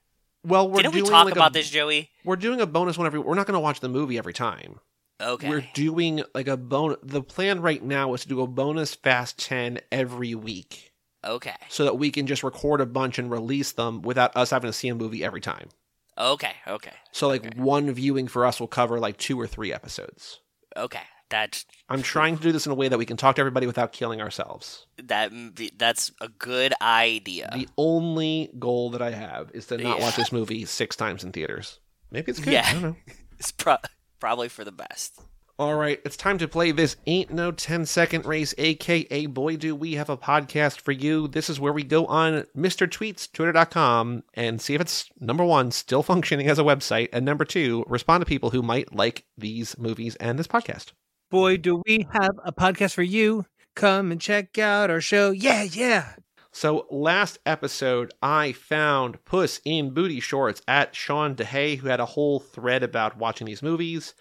[0.46, 2.10] Well, we're Didn't we doing talk like about a, this, Joey?
[2.26, 3.20] We're doing a bonus one every.
[3.20, 4.80] We're not gonna watch the movie every time.
[5.22, 5.48] Okay.
[5.48, 6.98] We're doing like a bonus.
[7.02, 10.92] The plan right now is to do a bonus Fast 10 every week
[11.24, 11.56] okay.
[11.70, 14.74] so that we can just record a bunch and release them without us having to
[14.74, 15.70] see a movie every time.
[16.18, 16.54] Okay.
[16.68, 16.94] Okay.
[17.12, 17.60] So, like, Okay.
[17.60, 20.40] one viewing for us will cover like two or three episodes.
[20.78, 21.02] Okay.
[21.30, 23.66] That I'm trying to do this in a way that we can talk to everybody
[23.66, 24.86] without killing ourselves.
[25.04, 25.32] that
[25.78, 27.50] that's a good idea.
[27.54, 30.04] The only goal that I have is to not Yeah.
[30.06, 31.80] watch this movie six times in theaters.
[32.12, 32.54] Maybe it's good.
[32.54, 32.66] Yeah.
[32.68, 32.96] I don't know.
[33.40, 33.78] It's pro-
[34.20, 35.20] probably for the best.
[35.60, 39.76] All right, it's time to play this Ain't No 10 Second Race, aka Boy Do
[39.76, 41.28] We Have a Podcast for You.
[41.28, 42.88] This is where we go on Mr.
[42.88, 47.46] Tweets, twitter.com, and see if it's number one, still functioning as a website, and number
[47.46, 50.94] two, respond to people who might like these movies and this podcast.
[51.30, 53.46] Boy, do we have a podcast for you.
[53.76, 55.30] Come and check out our show.
[55.30, 56.14] Yeah, yeah.
[56.52, 62.06] So last episode, I found Puss in Booty Shorts at Sean DeHay, who had a
[62.06, 64.16] whole thread about watching these movies.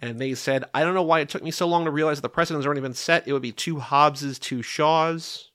[0.00, 2.22] And they said, I don't know why it took me so long to realize that
[2.22, 3.28] the precedent has already been set.
[3.28, 5.50] It would be two Hobbses, two Shaws,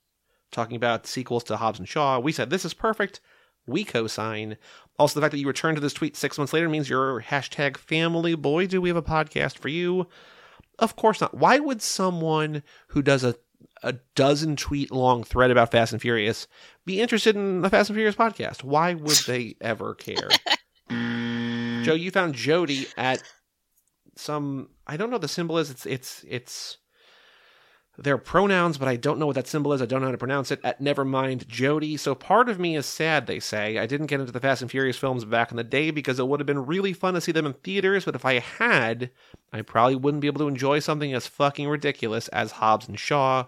[0.51, 2.19] talking about sequels to Hobbs and Shaw.
[2.19, 3.21] We said, this is perfect.
[3.65, 4.57] We co-sign.
[4.99, 7.77] Also, the fact that you returned to this tweet six months later means you're hashtag
[7.77, 8.35] family.
[8.35, 10.07] Boy, do we have a podcast for you.
[10.77, 11.35] Of course not.
[11.35, 13.35] Why would someone who does a
[13.83, 16.47] a dozen tweet long thread about Fast and Furious
[16.85, 18.63] be interested in the Fast and Furious podcast?
[18.63, 20.29] Why would they ever care?
[21.83, 23.21] Joe, you found Jody at
[24.15, 25.69] some I don't know what the symbol is.
[25.69, 26.77] It's it's it's
[27.97, 29.81] their pronouns, but I don't know what that symbol is.
[29.81, 30.59] I don't know how to pronounce it.
[30.63, 31.95] Uh, At Nevermind Jody.
[31.97, 33.77] So part of me is sad, they say.
[33.77, 36.27] I didn't get into the Fast and Furious films back in the day because it
[36.27, 39.11] would have been really fun to see them in theaters, but if I had,
[39.53, 43.45] I probably wouldn't be able to enjoy something as fucking ridiculous as Hobbs and Shaw.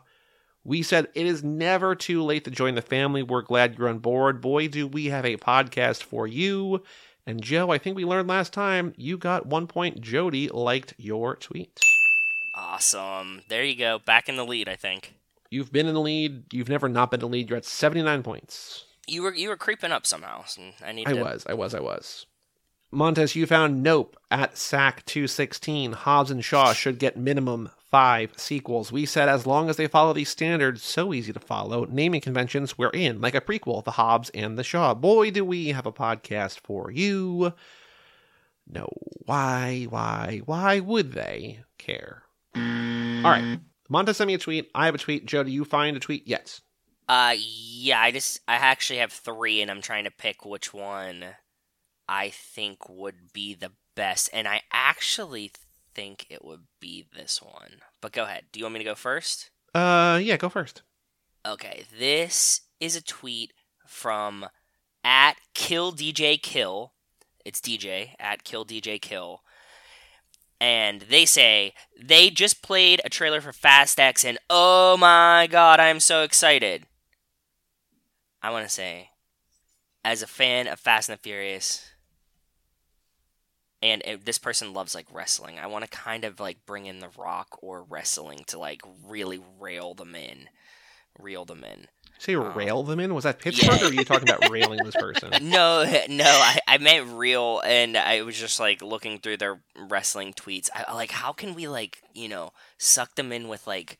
[0.64, 3.24] We said it is never too late to join the family.
[3.24, 4.42] We're glad you're on board.
[4.42, 6.84] Boy, do we have a podcast for you.
[7.28, 10.00] And Joe, I think we learned last time you got one point.
[10.00, 11.82] Jody liked your tweet.
[12.56, 13.42] Awesome.
[13.50, 14.00] There you go.
[14.00, 15.14] Back in the lead, I think.
[15.50, 16.54] You've been in the lead.
[16.54, 17.50] You've never not been in the lead.
[17.50, 18.86] You're at 79 points.
[19.08, 20.46] You were you were creeping up somehow.
[20.46, 22.26] So I need I to was, I was, I was.
[22.92, 25.92] Montez, you found Nope at SAC 216.
[25.92, 28.92] Hobbs and Shaw should get minimum five sequels.
[28.92, 32.78] We said as long as they follow these standards, so easy to follow, naming conventions,
[32.78, 34.94] we're in, like a prequel, the Hobbs and the Shaw.
[34.94, 37.54] Boy, do we have a podcast for you.
[38.68, 38.90] No,
[39.26, 42.24] why, why, why would they care?
[42.56, 42.62] All
[43.32, 43.60] right.
[43.90, 44.70] Monta sent me a tweet.
[44.76, 45.26] I have a tweet.
[45.26, 46.60] Joe, do you find a tweet yet?
[47.08, 51.24] Uh, yeah, I just I actually have three, and I'm trying to pick which one
[52.10, 55.52] I think would be the best, and I actually
[55.98, 57.82] think it would be this one.
[58.02, 58.44] But go ahead.
[58.52, 59.50] Do you want me to go first?
[59.74, 60.84] Uh, yeah, go first.
[61.46, 63.52] Okay, this is a tweet
[63.88, 64.46] from
[65.04, 66.94] at Kill DJ Kill.
[67.44, 69.42] It's DJ at Kill DJ Kill.
[70.62, 75.80] And they say they just played a trailer for Fast X, and oh my god,
[75.80, 76.86] I'm so excited.
[78.42, 79.10] I want to say,
[80.04, 81.90] as a fan of Fast and the Furious,
[83.82, 87.00] and if this person loves like wrestling, I want to kind of like bring in
[87.00, 90.50] The Rock or wrestling to like really rail them in,
[91.20, 91.88] reel them in.
[92.20, 93.14] Say Um, rail them in?
[93.14, 93.86] Was that Pittsburgh yeah.
[93.86, 95.30] or are you talking about railing this person?
[95.42, 100.34] No, no, I, I meant real, and I was just like looking through their wrestling
[100.34, 100.70] tweets.
[100.74, 104.00] I like, how can we like, you know, suck them in with like,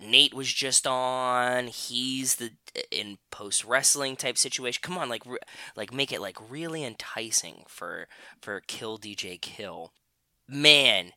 [0.00, 1.68] Nate was just on.
[1.68, 2.52] He's the
[2.90, 4.80] in post wrestling type situation.
[4.82, 5.38] Come on, like, re-
[5.76, 8.08] like make it like really enticing for
[8.40, 9.92] for Kill DJ Kill.
[10.48, 11.12] Man,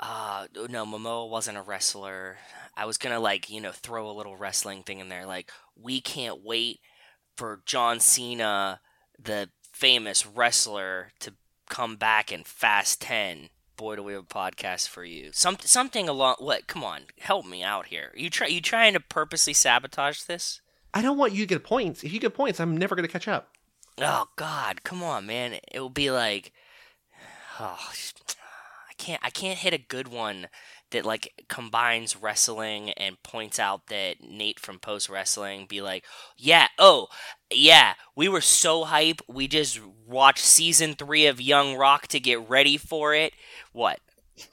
[0.00, 2.38] Uh, no, Momoa wasn't a wrestler.
[2.76, 5.26] I was gonna like you know throw a little wrestling thing in there.
[5.26, 6.80] Like we can't wait
[7.36, 8.80] for John Cena,
[9.18, 11.34] the famous wrestler, to
[11.68, 13.50] come back in Fast Ten.
[13.82, 15.30] Boy, do we have a podcast for you.
[15.32, 16.36] Some something along.
[16.38, 16.68] What?
[16.68, 18.12] Come on, help me out here.
[18.14, 18.46] You try.
[18.46, 20.60] You trying to purposely sabotage this?
[20.94, 22.04] I don't want you to get points.
[22.04, 23.48] If you get points, I'm never going to catch up.
[23.98, 25.54] Oh God, come on, man!
[25.72, 26.52] It will be like,
[27.58, 27.76] oh,
[28.88, 30.46] I can't, I can't hit a good one
[30.92, 36.04] that like combines wrestling and points out that Nate from Post Wrestling be like,
[36.38, 37.08] yeah, oh,
[37.52, 42.48] yeah, we were so hype, we just watched season three of Young Rock to get
[42.48, 43.34] ready for it.
[43.72, 44.00] What?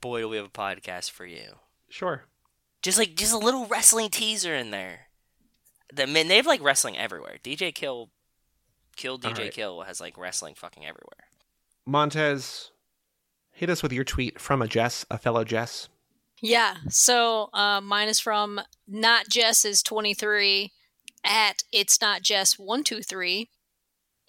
[0.00, 1.56] Boy, do we have a podcast for you.
[1.88, 2.24] Sure.
[2.82, 5.06] Just like just a little wrestling teaser in there.
[5.92, 7.38] The men they have like wrestling everywhere.
[7.42, 8.10] DJ Kill
[8.96, 9.52] Kill DJ Alright.
[9.52, 11.26] Kill has like wrestling fucking everywhere.
[11.86, 12.70] Montez,
[13.56, 15.88] hit us with your tweet from a Jess, a fellow Jess.
[16.42, 16.76] Yeah.
[16.90, 20.72] So uh, mine is from not Jess is twenty three
[21.24, 23.48] at it's not Jess one two three.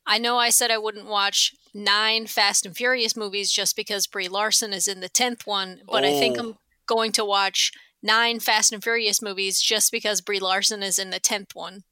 [0.06, 4.30] I know I said I wouldn't watch nine Fast and Furious movies just because Brie
[4.30, 6.42] Larson is in the tenth one, but I think Oh.
[6.42, 11.10] I'm going to watch nine Fast and Furious movies just because Brie Larson is in
[11.10, 11.84] the tenth one.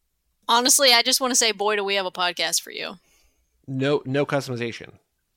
[0.47, 2.95] Honestly, I just want to say, boy, do we have a podcast for you.
[3.67, 4.91] No, no customization.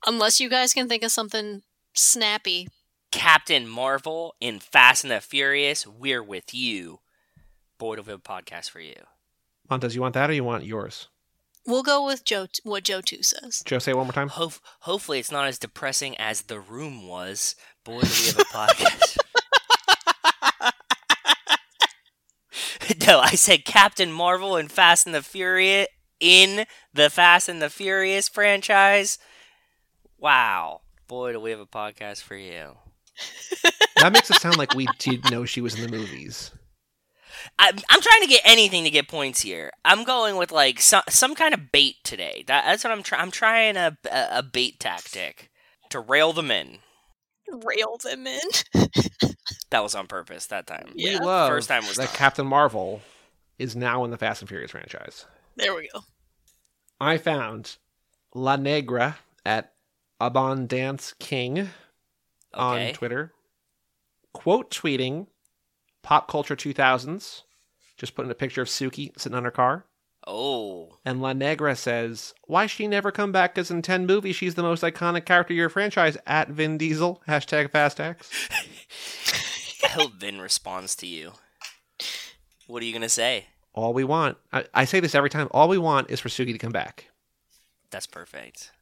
[0.07, 1.63] Unless you guys can think of something
[1.99, 2.69] snappy.
[3.11, 7.01] Captain Marvel in Fast and the Furious, we're with you.
[7.79, 8.97] Boy, do we have a podcast for you.
[9.71, 11.09] Montez, you want that or you want yours?
[11.67, 12.49] We'll go with Joe.
[12.65, 13.63] What Joe Two says.
[13.65, 14.29] Joe, say it one more time.
[14.29, 17.57] Hope, hopefully, it's not as depressing as The Room was.
[17.85, 19.19] Boy, do we have a podcast.
[23.07, 25.89] no, I said Captain Marvel and Fast and the Furious
[26.21, 29.19] in the Fast and the Furious franchise.
[30.19, 30.81] Wow.
[31.09, 32.77] Boy, do we have a podcast for you.
[34.01, 36.53] That makes it sound like we did know she was in the movies.
[37.59, 39.73] I'm, I'm trying to get anything to get points here.
[39.85, 42.45] I'm going with like some some kind of bait today.
[42.47, 43.23] That, that's what I'm trying.
[43.23, 45.51] I'm trying a, a a bait tactic
[45.91, 46.79] to rail them in.
[47.51, 48.41] Rail them in.
[49.71, 50.93] That was on purpose that time.
[50.95, 51.19] Yeah.
[51.19, 52.15] We love First time was that not.
[52.15, 53.03] Captain Marvel
[53.59, 55.27] is now in the Fast and Furious franchise.
[55.57, 56.01] There we go.
[57.01, 57.77] I found
[58.35, 59.73] La Negra at
[60.21, 61.71] Abundance King
[62.55, 62.93] on Okay.
[62.93, 63.33] Twitter,
[64.33, 65.27] quote tweeting
[66.03, 67.43] pop culture 2000s,
[67.97, 69.85] just putting a picture of Suki sitting on her car.
[70.27, 73.55] Oh, And La Negra says, Why she never come back?
[73.55, 76.19] Because in 10 movies, she's the most iconic character of your franchise.
[76.27, 77.23] At Vin Diesel.
[77.29, 78.27] Hashtag FastX.
[79.85, 81.33] I hope Vin responds to you.
[82.67, 83.47] What are you gonna say?
[83.73, 86.53] All we want, I, I say this every time, all we want is for Suki
[86.53, 87.09] to come back.
[87.91, 88.73] That's perfect.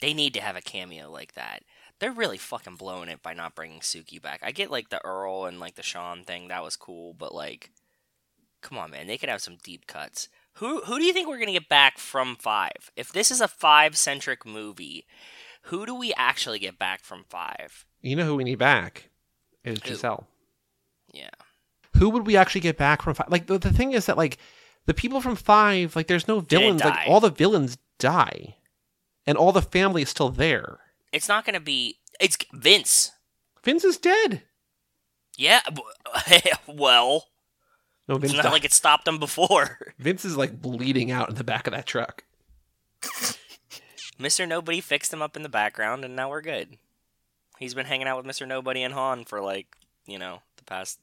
[0.00, 1.62] They need to have a cameo like that.
[1.98, 4.40] They're really fucking blowing it by not bringing Suki back.
[4.42, 7.70] I get like the Earl and like the Sean thing, that was cool, but like,
[8.60, 10.28] come on, man, they could have some deep cuts.
[10.54, 12.90] Who who do you think we're gonna get back from five?
[12.96, 15.06] If this is a five centric movie,
[15.62, 17.84] who do we actually get back from five?
[18.00, 19.10] You know who we need back?
[19.64, 19.88] Is Who?
[19.94, 20.28] Giselle.
[21.12, 21.30] Yeah,
[21.94, 23.28] Who would we actually get back from five?
[23.30, 24.38] Like, the, the thing is that, like,
[24.84, 26.84] the people from five, like, there's no villains.
[26.84, 28.56] Like, all the villains die.
[29.26, 30.78] And all the family is still there.
[31.12, 31.98] it's not gonna be.
[32.20, 33.12] It's Vince.
[33.64, 34.42] Vince is dead.
[35.36, 35.60] Yeah,
[36.66, 37.26] well,
[38.08, 38.52] No, Vince it's not died.
[38.52, 39.78] like it stopped him before.
[39.98, 42.24] Vince is, like, bleeding out in the back of that truck.
[44.18, 44.48] Mr.
[44.48, 46.78] Nobody fixed him up in the background, and now we're good.
[47.58, 48.46] He's been hanging out with Mr.
[48.48, 51.00] Nobody and Han for like, you know, the past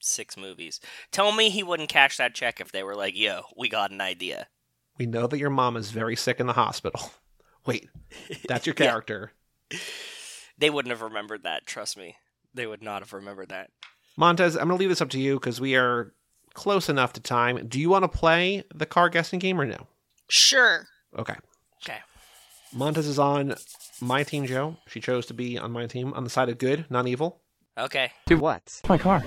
[0.00, 0.80] six movies.
[1.10, 4.00] Tell me he wouldn't cash that check if they were like, yo, we got an
[4.02, 4.48] idea.
[4.98, 7.12] We know that your mom is very sick in the hospital.
[7.68, 7.88] Wait,
[8.48, 8.86] that's your Yeah.
[8.86, 9.32] character.
[10.56, 12.16] They wouldn't have remembered that, trust me.
[12.54, 13.70] They would not have remembered that.
[14.16, 16.14] Montez, I'm going to leave this up to you because we are
[16.54, 17.68] close enough to time.
[17.68, 19.86] Do you want to play the car guessing game or no?
[20.30, 20.86] Sure.
[21.16, 21.34] Okay.
[21.84, 21.98] Okay.
[22.72, 23.54] Montez is on
[24.00, 24.76] my team, Joe.
[24.88, 27.42] She chose to be on my team on the side of good, not evil.
[27.76, 28.10] Okay.
[28.26, 28.80] Dude, what?
[28.88, 29.20] My car.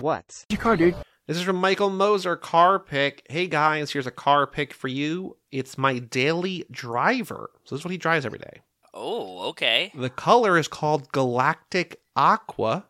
[0.00, 0.44] What?
[0.48, 0.94] Your car, dude.
[1.26, 3.26] This is from Michael Moser, car pick.
[3.28, 5.36] Hey guys, here's a car pick for you.
[5.50, 7.50] It's my daily driver.
[7.64, 8.60] So this is what he drives every day.
[8.94, 9.92] Oh, okay.
[9.94, 12.86] The color is called Galactic Aqua.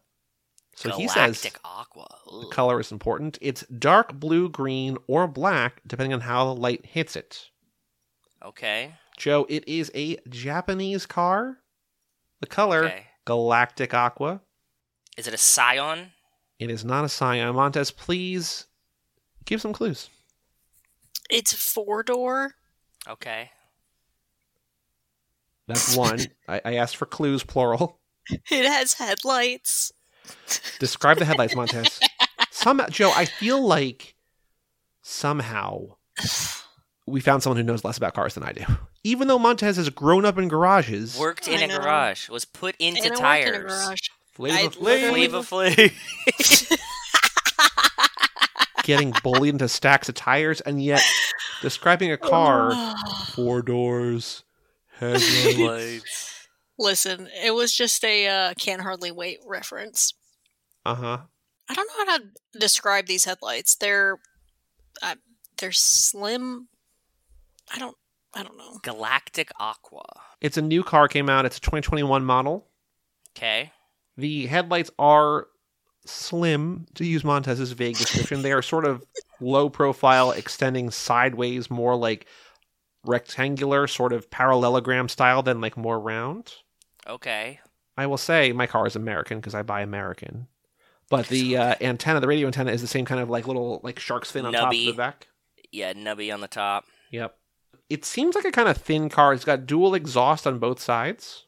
[0.74, 2.06] So he says Galactic Aqua.
[2.42, 3.36] the color is important.
[3.40, 7.50] It's dark blue, green, or black, depending on how the light hits it.
[8.44, 8.94] Okay.
[9.16, 11.58] Joe, it is a Japanese car.
[12.40, 13.06] The color, Okay.
[13.24, 14.40] Galactic Aqua.
[15.16, 16.12] Is it a Scion?
[16.60, 17.54] It is not a Scion.
[17.56, 18.66] Montez, please
[19.44, 20.08] give some clues.
[21.30, 22.54] It's four door.
[23.08, 23.50] Okay.
[25.66, 26.20] That's one.
[26.48, 27.98] I, I asked for clues, plural.
[28.30, 29.92] It has headlights.
[30.78, 32.00] Describe the headlights, Montez.
[32.50, 34.14] Some Joe, I feel like
[35.02, 35.96] somehow
[37.06, 38.64] we found someone who knows less about cars than I do.
[39.04, 41.78] Even though Montez has grown up in garages, Worked in I a know.
[41.78, 42.28] garage.
[42.28, 43.48] Was put into and I work tires.
[43.48, 44.00] in a garage.
[44.32, 46.78] Flava I- Flav, Flava Flav.
[48.88, 51.02] getting bullied into stacks of tires, and yet
[51.60, 52.72] describing a car,
[53.34, 54.42] four doors,
[54.98, 56.48] headlights.
[56.78, 60.14] Listen, it was just a uh, can't hardly wait reference.
[60.86, 61.18] Uh huh.
[61.68, 62.24] I don't know how to
[62.58, 63.76] describe these headlights.
[63.76, 64.18] They're
[65.02, 65.16] uh,
[65.58, 66.68] they're slim.
[67.72, 67.96] I don't
[68.34, 68.78] I don't know.
[68.82, 70.06] Galactic Aqua.
[70.40, 71.44] It's a new car came out.
[71.44, 72.68] It's a 2021 model.
[73.36, 73.72] Okay.
[74.16, 75.48] The headlights are
[76.08, 78.42] slim, to use Montez's vague description.
[78.42, 79.04] they are sort of
[79.40, 82.26] low profile, extending sideways, more like
[83.04, 86.52] rectangular, sort of parallelogram style than like more round.
[87.06, 87.60] Okay.
[87.96, 90.46] I will say my car is American because I buy American.
[91.10, 93.98] But the uh, antenna, the radio antenna, is the same kind of like little like
[93.98, 95.28] shark's fin on top of the back.
[95.72, 96.84] Yeah, nubby on the top.
[97.10, 97.36] Yep.
[97.88, 99.32] It seems like a kind of thin car.
[99.32, 101.46] It's got dual exhaust on both sides.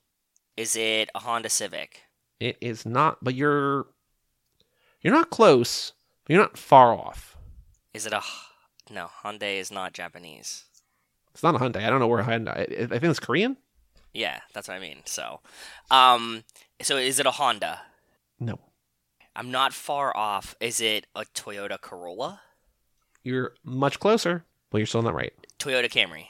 [0.56, 2.02] Is it a Honda Civic?
[2.38, 3.86] It is not, but you're
[5.00, 5.92] you're not close,
[6.24, 7.36] but you're not far off.
[7.94, 8.22] Is it a
[8.90, 9.08] no?
[9.24, 10.64] Hyundai is not Japanese.
[11.32, 11.84] It's not a Hyundai.
[11.84, 12.56] I don't know where Hyundai.
[12.56, 13.56] I, I think it's Korean.
[14.12, 14.98] Yeah, that's what I mean.
[15.04, 15.40] So,
[15.90, 16.42] um,
[16.82, 17.80] so is it a Honda?
[18.40, 18.58] No,
[19.36, 20.56] I'm not far off.
[20.60, 22.40] Is it a Toyota Corolla?
[23.22, 25.32] you're much closer, but you're still not right.
[25.58, 26.26] Toyota Camry.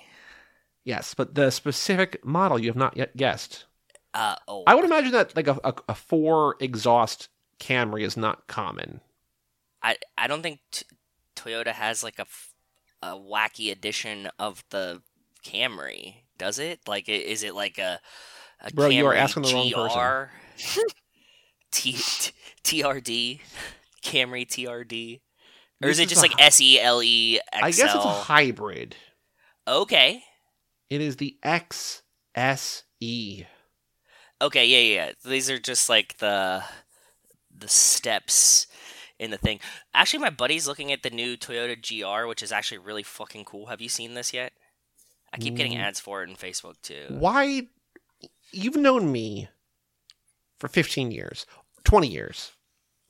[0.85, 3.67] Yes, but the specific model you have not yet guessed.
[4.13, 4.65] Uh oh.
[4.67, 7.29] I would imagine that like a, a, a four exhaust
[7.61, 9.01] Camry is not common.
[9.83, 10.85] I I don't think t-
[11.37, 12.53] Toyota has like a, f-
[13.03, 15.03] a wacky edition of the
[15.45, 16.81] Camry, does it?
[16.89, 18.01] Like, is it like a,
[18.61, 20.29] a Bro, you are asking the wrong person.
[21.73, 22.33] T- t-
[22.83, 23.41] TRD,
[24.05, 25.21] Camry TRD,
[25.83, 27.65] or This is it just a like S E L E XL?
[27.65, 28.97] I guess it's a hybrid.
[29.69, 30.23] okay,
[30.91, 32.03] It is the XSE.
[34.43, 35.07] okay, yeah, yeah.
[35.07, 35.13] yeah.
[35.25, 36.65] These are just like the
[37.61, 38.67] the steps
[39.19, 39.61] in the thing.
[39.95, 43.67] Actually, my buddy's looking at the new Toyota GR, which is actually really fucking cool.
[43.67, 44.53] Have you seen this yet?
[45.33, 45.81] I keep getting Mm.
[45.81, 47.07] ads for it in Facebook too.
[47.11, 47.69] Why?
[48.53, 49.49] You've known me
[50.59, 51.47] for 15 years,
[51.85, 52.53] 20 years,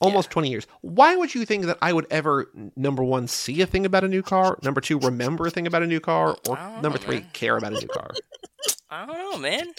[0.01, 0.67] almost 20 years.
[0.83, 4.09] Why would you think that I would ever, number one, see a thing about a
[4.09, 7.21] new car, number two, remember a thing about a new car, or number know, three,
[7.21, 7.31] man.
[7.33, 8.11] care about a new car?
[8.91, 9.73] I don't know, man.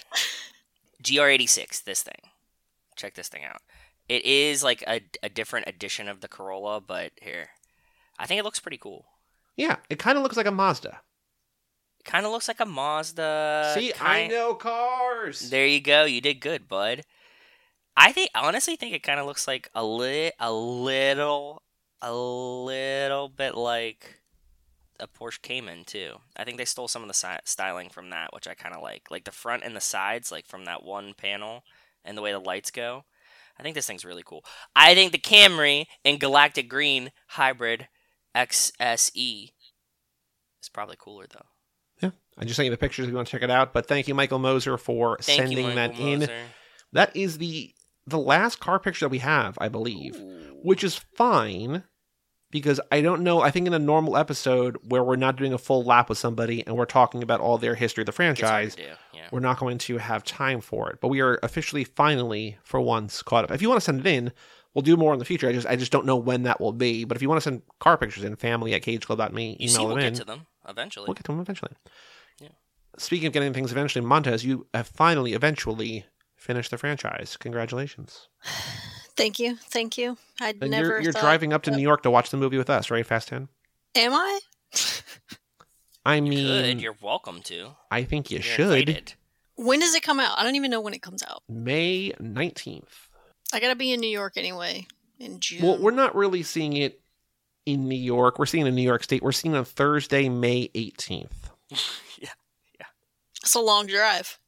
[1.04, 2.22] GR86, this thing.
[2.96, 3.62] Check this thing out.
[4.10, 7.50] It is like a, a different edition of the Corolla, but here.
[8.20, 9.06] I think it looks pretty cool.
[9.56, 11.00] Yeah, it kind of looks like a Mazda.
[12.00, 13.72] It kind of looks like a Mazda.
[13.76, 15.50] see, I know cars.
[15.50, 16.06] There you go.
[16.06, 17.04] You did good, bud.
[17.96, 21.62] I think honestly think it kind of looks like a lit a little
[22.02, 24.22] a little bit like
[25.00, 26.14] a Porsche Cayman too.
[26.36, 28.82] I think they stole some of the si- styling from that, which I kind of
[28.82, 29.10] like.
[29.12, 31.64] Like the front and the sides, like from that one panel
[32.06, 33.04] and the way the lights go.
[33.62, 34.44] I think this thing's really cool.
[34.76, 37.88] I think the Camry in Galactic Green Hybrid
[38.36, 39.52] XSE
[40.64, 41.46] is probably cooler though.
[42.02, 42.10] yeah,
[42.40, 43.72] I just sent you the pictures if you want to check it out.
[43.72, 46.30] But thank you, Michael Moser, for Thank sending you, that Michael in.
[46.92, 47.76] That is the
[48.08, 50.16] the last car picture that we have, I believe.
[50.16, 50.60] Ooh.
[50.64, 51.84] which is fine
[52.52, 53.42] because I don't know.
[53.42, 56.66] I think in a normal episode where we're not doing a full lap with somebody
[56.68, 59.28] and we're talking about all their history of the franchise, Yeah.
[59.32, 61.00] we're not going to have time for it.
[61.02, 63.52] But we are officially, finally, for once, caught up.
[63.52, 64.32] If you want to send it in,
[64.74, 65.48] we'll do more in the future.
[65.50, 67.06] I just, I just don't know when that will be.
[67.06, 69.88] But if you want to send car pictures in, family at cageclub.me, You see, email
[69.88, 71.06] we'll them get to them eventually.
[71.08, 71.72] We'll get to them eventually.
[72.40, 72.50] Yeah.
[72.98, 77.38] Speaking of getting things eventually, Montez, you have finally, eventually finished the franchise.
[77.38, 78.28] Congratulations.
[79.22, 80.18] Thank you, thank you.
[80.40, 80.88] I'd And never.
[80.88, 83.06] you're, you're driving up to New York to watch the movie with us, right?
[83.06, 83.48] Fast 10?
[83.96, 84.40] Am I?
[86.06, 86.82] I mean, Good.
[86.82, 87.70] You're welcome to.
[87.92, 88.66] I think you You're should.
[88.90, 89.14] invited.
[89.56, 90.40] When does it come out?
[90.40, 91.44] I don't even know when it comes out.
[91.48, 92.84] May 19th.
[93.54, 94.88] I gotta be in New York anyway
[95.20, 95.62] in June.
[95.62, 97.00] Well, we're not really seeing it
[97.68, 98.40] in New York.
[98.40, 99.22] We're seeing it in New York State.
[99.22, 101.28] We're seeing it on Thursday, May 18th.
[102.18, 102.30] yeah.
[103.44, 104.40] It's a long drive.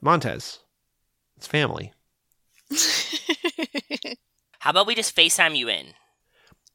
[0.00, 0.60] Montez.
[1.36, 1.92] It's family.
[4.60, 5.94] How about we just FaceTime you in?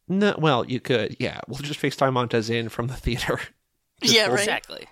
[0.07, 1.17] No, well, you could.
[1.19, 3.39] Yeah, we'll just FaceTime Montez in from the theater.
[4.01, 4.39] Yeah, right.
[4.39, 4.87] Exactly.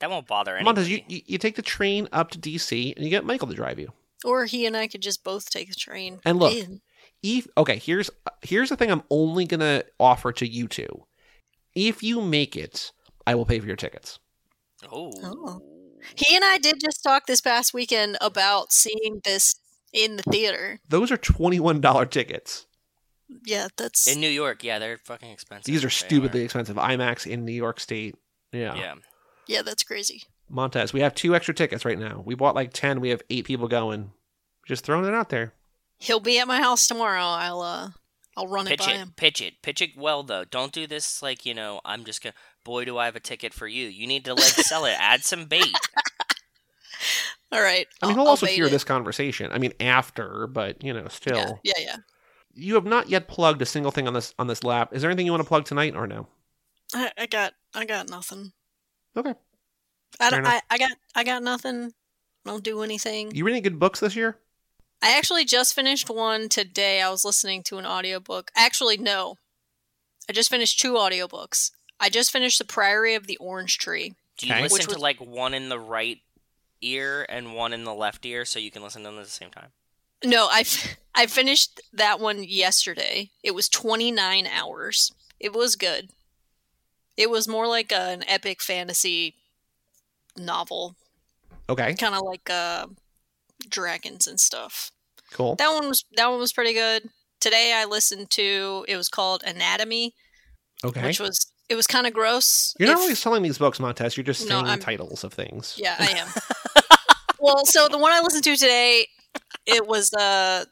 [0.00, 0.64] That won't bother anybody.
[0.64, 3.54] Montez, you, you, you take the train up to DC and you get Michael to
[3.54, 3.92] drive you.
[4.24, 6.18] Or he and I could just both take a train.
[6.24, 6.80] And look, in.
[7.22, 8.10] If okay, here's
[8.40, 11.04] here's the thing I'm only gonna offer to you two.
[11.74, 12.92] If you make it,
[13.26, 14.18] I will pay for your tickets.
[14.90, 15.12] Oh.
[15.22, 15.60] Oh.
[16.16, 19.54] He and I did just talk this past weekend about seeing this
[19.92, 20.80] in the theater.
[20.88, 22.66] Those are $21 tickets.
[23.44, 25.64] Yeah, that's In New York, yeah, they're fucking expensive.
[25.64, 26.76] These are They stupidly expensive.
[26.76, 28.16] IMAX in New York State.
[28.52, 28.74] Yeah.
[28.74, 28.94] Yeah.
[29.46, 30.22] yeah, that's crazy.
[30.50, 32.22] Montez, we have two extra tickets right now.
[32.26, 33.00] We bought like 10.
[33.00, 34.10] We have eight people going.
[34.66, 35.54] Just throwing it out there.
[35.98, 37.22] He'll be at my house tomorrow.
[37.22, 37.90] I'll uh
[38.36, 39.12] I'll run it by it, him.
[39.16, 40.44] pitch it, pitch it well though.
[40.44, 41.80] Don't do this like you know.
[41.84, 42.34] I'm just gonna.
[42.64, 43.86] Boy, do I have a ticket for you.
[43.88, 44.94] You need to like sell it.
[44.98, 45.74] Add some bait.
[47.52, 47.86] All right.
[48.02, 48.70] I mean, I'll- he'll I'll also hear it.
[48.70, 49.52] this conversation.
[49.52, 51.60] I mean, after, but you know, still.
[51.62, 51.96] Yeah, yeah, yeah.
[52.54, 54.90] You have not yet plugged a single thing on this on this lap.
[54.92, 56.28] Is there anything you want to plug tonight or no?
[56.94, 58.52] I, I got I got nothing.
[59.16, 59.34] Okay.
[60.20, 60.46] I, don't.
[60.46, 61.92] I I got I got nothing.
[62.44, 63.34] Don't do anything.
[63.34, 64.38] You read any good books this year?
[65.00, 67.00] I actually just finished one today.
[67.02, 68.50] I was listening to an audiobook.
[68.56, 69.36] Actually, no.
[70.28, 71.70] I just finished two audiobooks.
[71.98, 74.14] I just finished The Priory of the Orange Tree.
[74.38, 74.62] Do you Okay.
[74.62, 76.18] listen Which to like one in the right
[76.82, 79.30] ear and one in the left ear so you can listen to them at the
[79.30, 79.68] same time?
[80.24, 83.30] No, I f- I finished that one yesterday.
[83.42, 85.12] It was 29 hours.
[85.40, 86.10] It was good.
[87.16, 89.34] It was more like a, an epic fantasy
[90.36, 90.96] novel,
[91.68, 92.86] Okay, kind of like uh,
[93.68, 94.90] dragons and stuff.
[95.32, 95.54] cool.
[95.56, 97.08] That one was that one was pretty good.
[97.40, 100.14] Today I listened to it was called Anatomy,
[100.84, 101.02] Okay.
[101.04, 102.74] which was it was kind of gross.
[102.78, 104.16] You're not If- really selling these books, Montez.
[104.16, 105.74] You're just No, saying I'm- titles of things.
[105.78, 106.28] Yeah, I am.
[107.40, 109.06] well, so the one I listened to today,
[109.66, 110.66] it was uh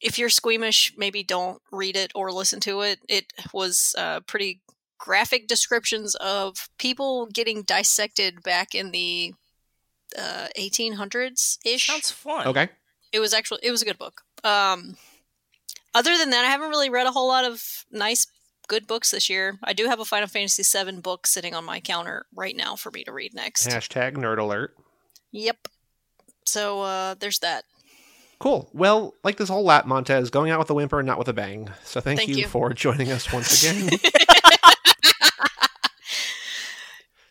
[0.00, 2.98] if you're squeamish, maybe don't read it or listen to it.
[3.08, 4.60] It was uh pretty
[4.98, 9.34] graphic descriptions of people getting dissected back in the
[10.18, 11.86] uh 1800s ish.
[11.88, 12.46] Sounds fun.
[12.46, 12.68] Okay.
[13.12, 14.22] It was actually it was a good book.
[14.42, 14.96] Um
[15.94, 18.26] other than that, I haven't really read a whole lot of nice
[18.68, 19.58] good books this year.
[19.62, 22.90] I do have a Final Fantasy VII book sitting on my counter right now for
[22.90, 23.68] me to read next.
[23.68, 24.74] Hashtag nerd alert.
[25.32, 25.68] Yep.
[26.44, 27.64] So uh there's that.
[28.38, 28.68] Cool.
[28.72, 31.32] Well, like this whole lap, Montez, going out with a whimper and not with a
[31.32, 31.70] bang.
[31.84, 32.46] So thank, Thank you, you.
[32.46, 33.88] for joining us once again.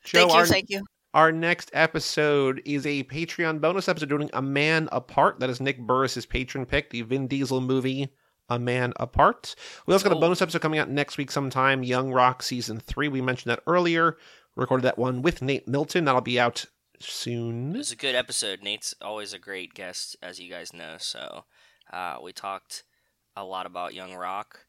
[0.04, 0.84] Joe, thank you, our, thank you.
[1.14, 5.40] our next episode is a Patreon bonus episode doing A Man Apart.
[5.40, 8.10] That is Nick Burris's patron pick, the Vin Diesel movie
[8.50, 9.56] A Man Apart.
[9.86, 13.08] We also got a bonus episode coming out next week sometime, Young Rock Season 3.
[13.08, 14.18] We mentioned that earlier.
[14.56, 16.06] Recorded that one with Nate Milton.
[16.06, 16.66] That'll be out
[16.96, 17.74] It soon.
[17.74, 18.62] was a good episode.
[18.62, 20.96] Nate's always a great guest, as you guys know.
[21.00, 21.46] So
[21.92, 22.84] uh, we talked
[23.36, 24.66] a lot about Young Rock,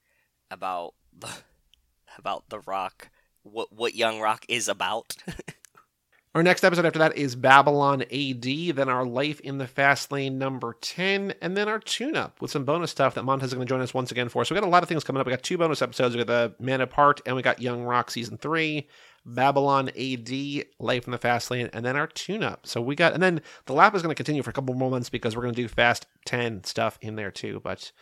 [0.50, 1.28] about the
[2.18, 3.10] about the Rock,
[3.42, 5.16] what what Young Rock is about.
[6.34, 8.42] Our next episode after that is Babylon AD,
[8.74, 12.50] then our Life in the Fast Lane number 10, and then our tune up with
[12.50, 14.44] some bonus stuff that Montez is going to join us once again for.
[14.44, 15.28] So we got a lot of things coming up.
[15.28, 16.16] We got two bonus episodes.
[16.16, 18.88] We got the Man Apart, and we got Young Rock Season 3,
[19.24, 22.66] Babylon AD, Life in the Fast Lane, and then our tune up.
[22.66, 24.90] So we got, and then the lap is going to continue for a couple more
[24.90, 27.60] months because we're going to do Fast 10 stuff in there too.
[27.62, 27.92] But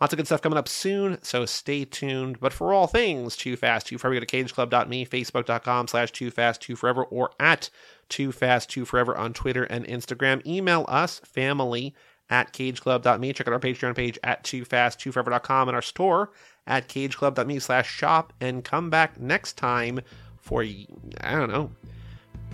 [0.00, 2.40] lots of good stuff coming up soon, so stay tuned.
[2.40, 6.62] But for all things 2 Fast, 2 Forever, go to cageclub.me, facebook.com slash 2 Fast,
[6.62, 7.70] 2 Forever, or at
[8.08, 10.44] 2 Fast, 2 Forever on Twitter and Instagram.
[10.46, 11.94] Email us, family
[12.30, 13.32] at cageclub.me.
[13.32, 16.30] Check out our Patreon page at 2Fast2Forever.com and our store
[16.66, 18.32] at cageclub.me slash shop.
[18.40, 20.00] And come back next time
[20.38, 21.72] for, I don't know,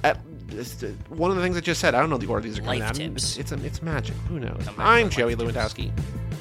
[0.05, 2.59] at, uh, one of the things I just said, I don't know the order these
[2.59, 2.95] are coming Life out.
[2.97, 3.37] tips.
[3.37, 4.15] It's, it's, it's magic.
[4.29, 4.67] Who knows?
[4.79, 5.35] I'm Joey.
[5.37, 5.91] Lewandowski.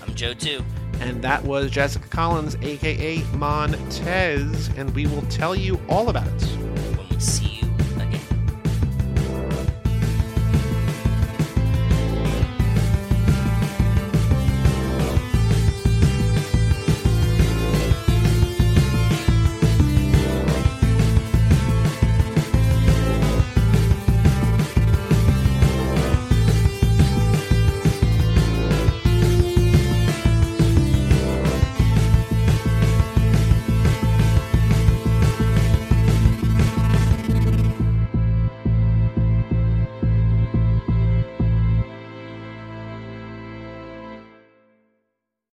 [0.05, 0.63] I'm Joe too.
[1.01, 6.41] And that was Jessica Collins, aka Montez, and we will tell you all about it.
[6.97, 7.69] When we see you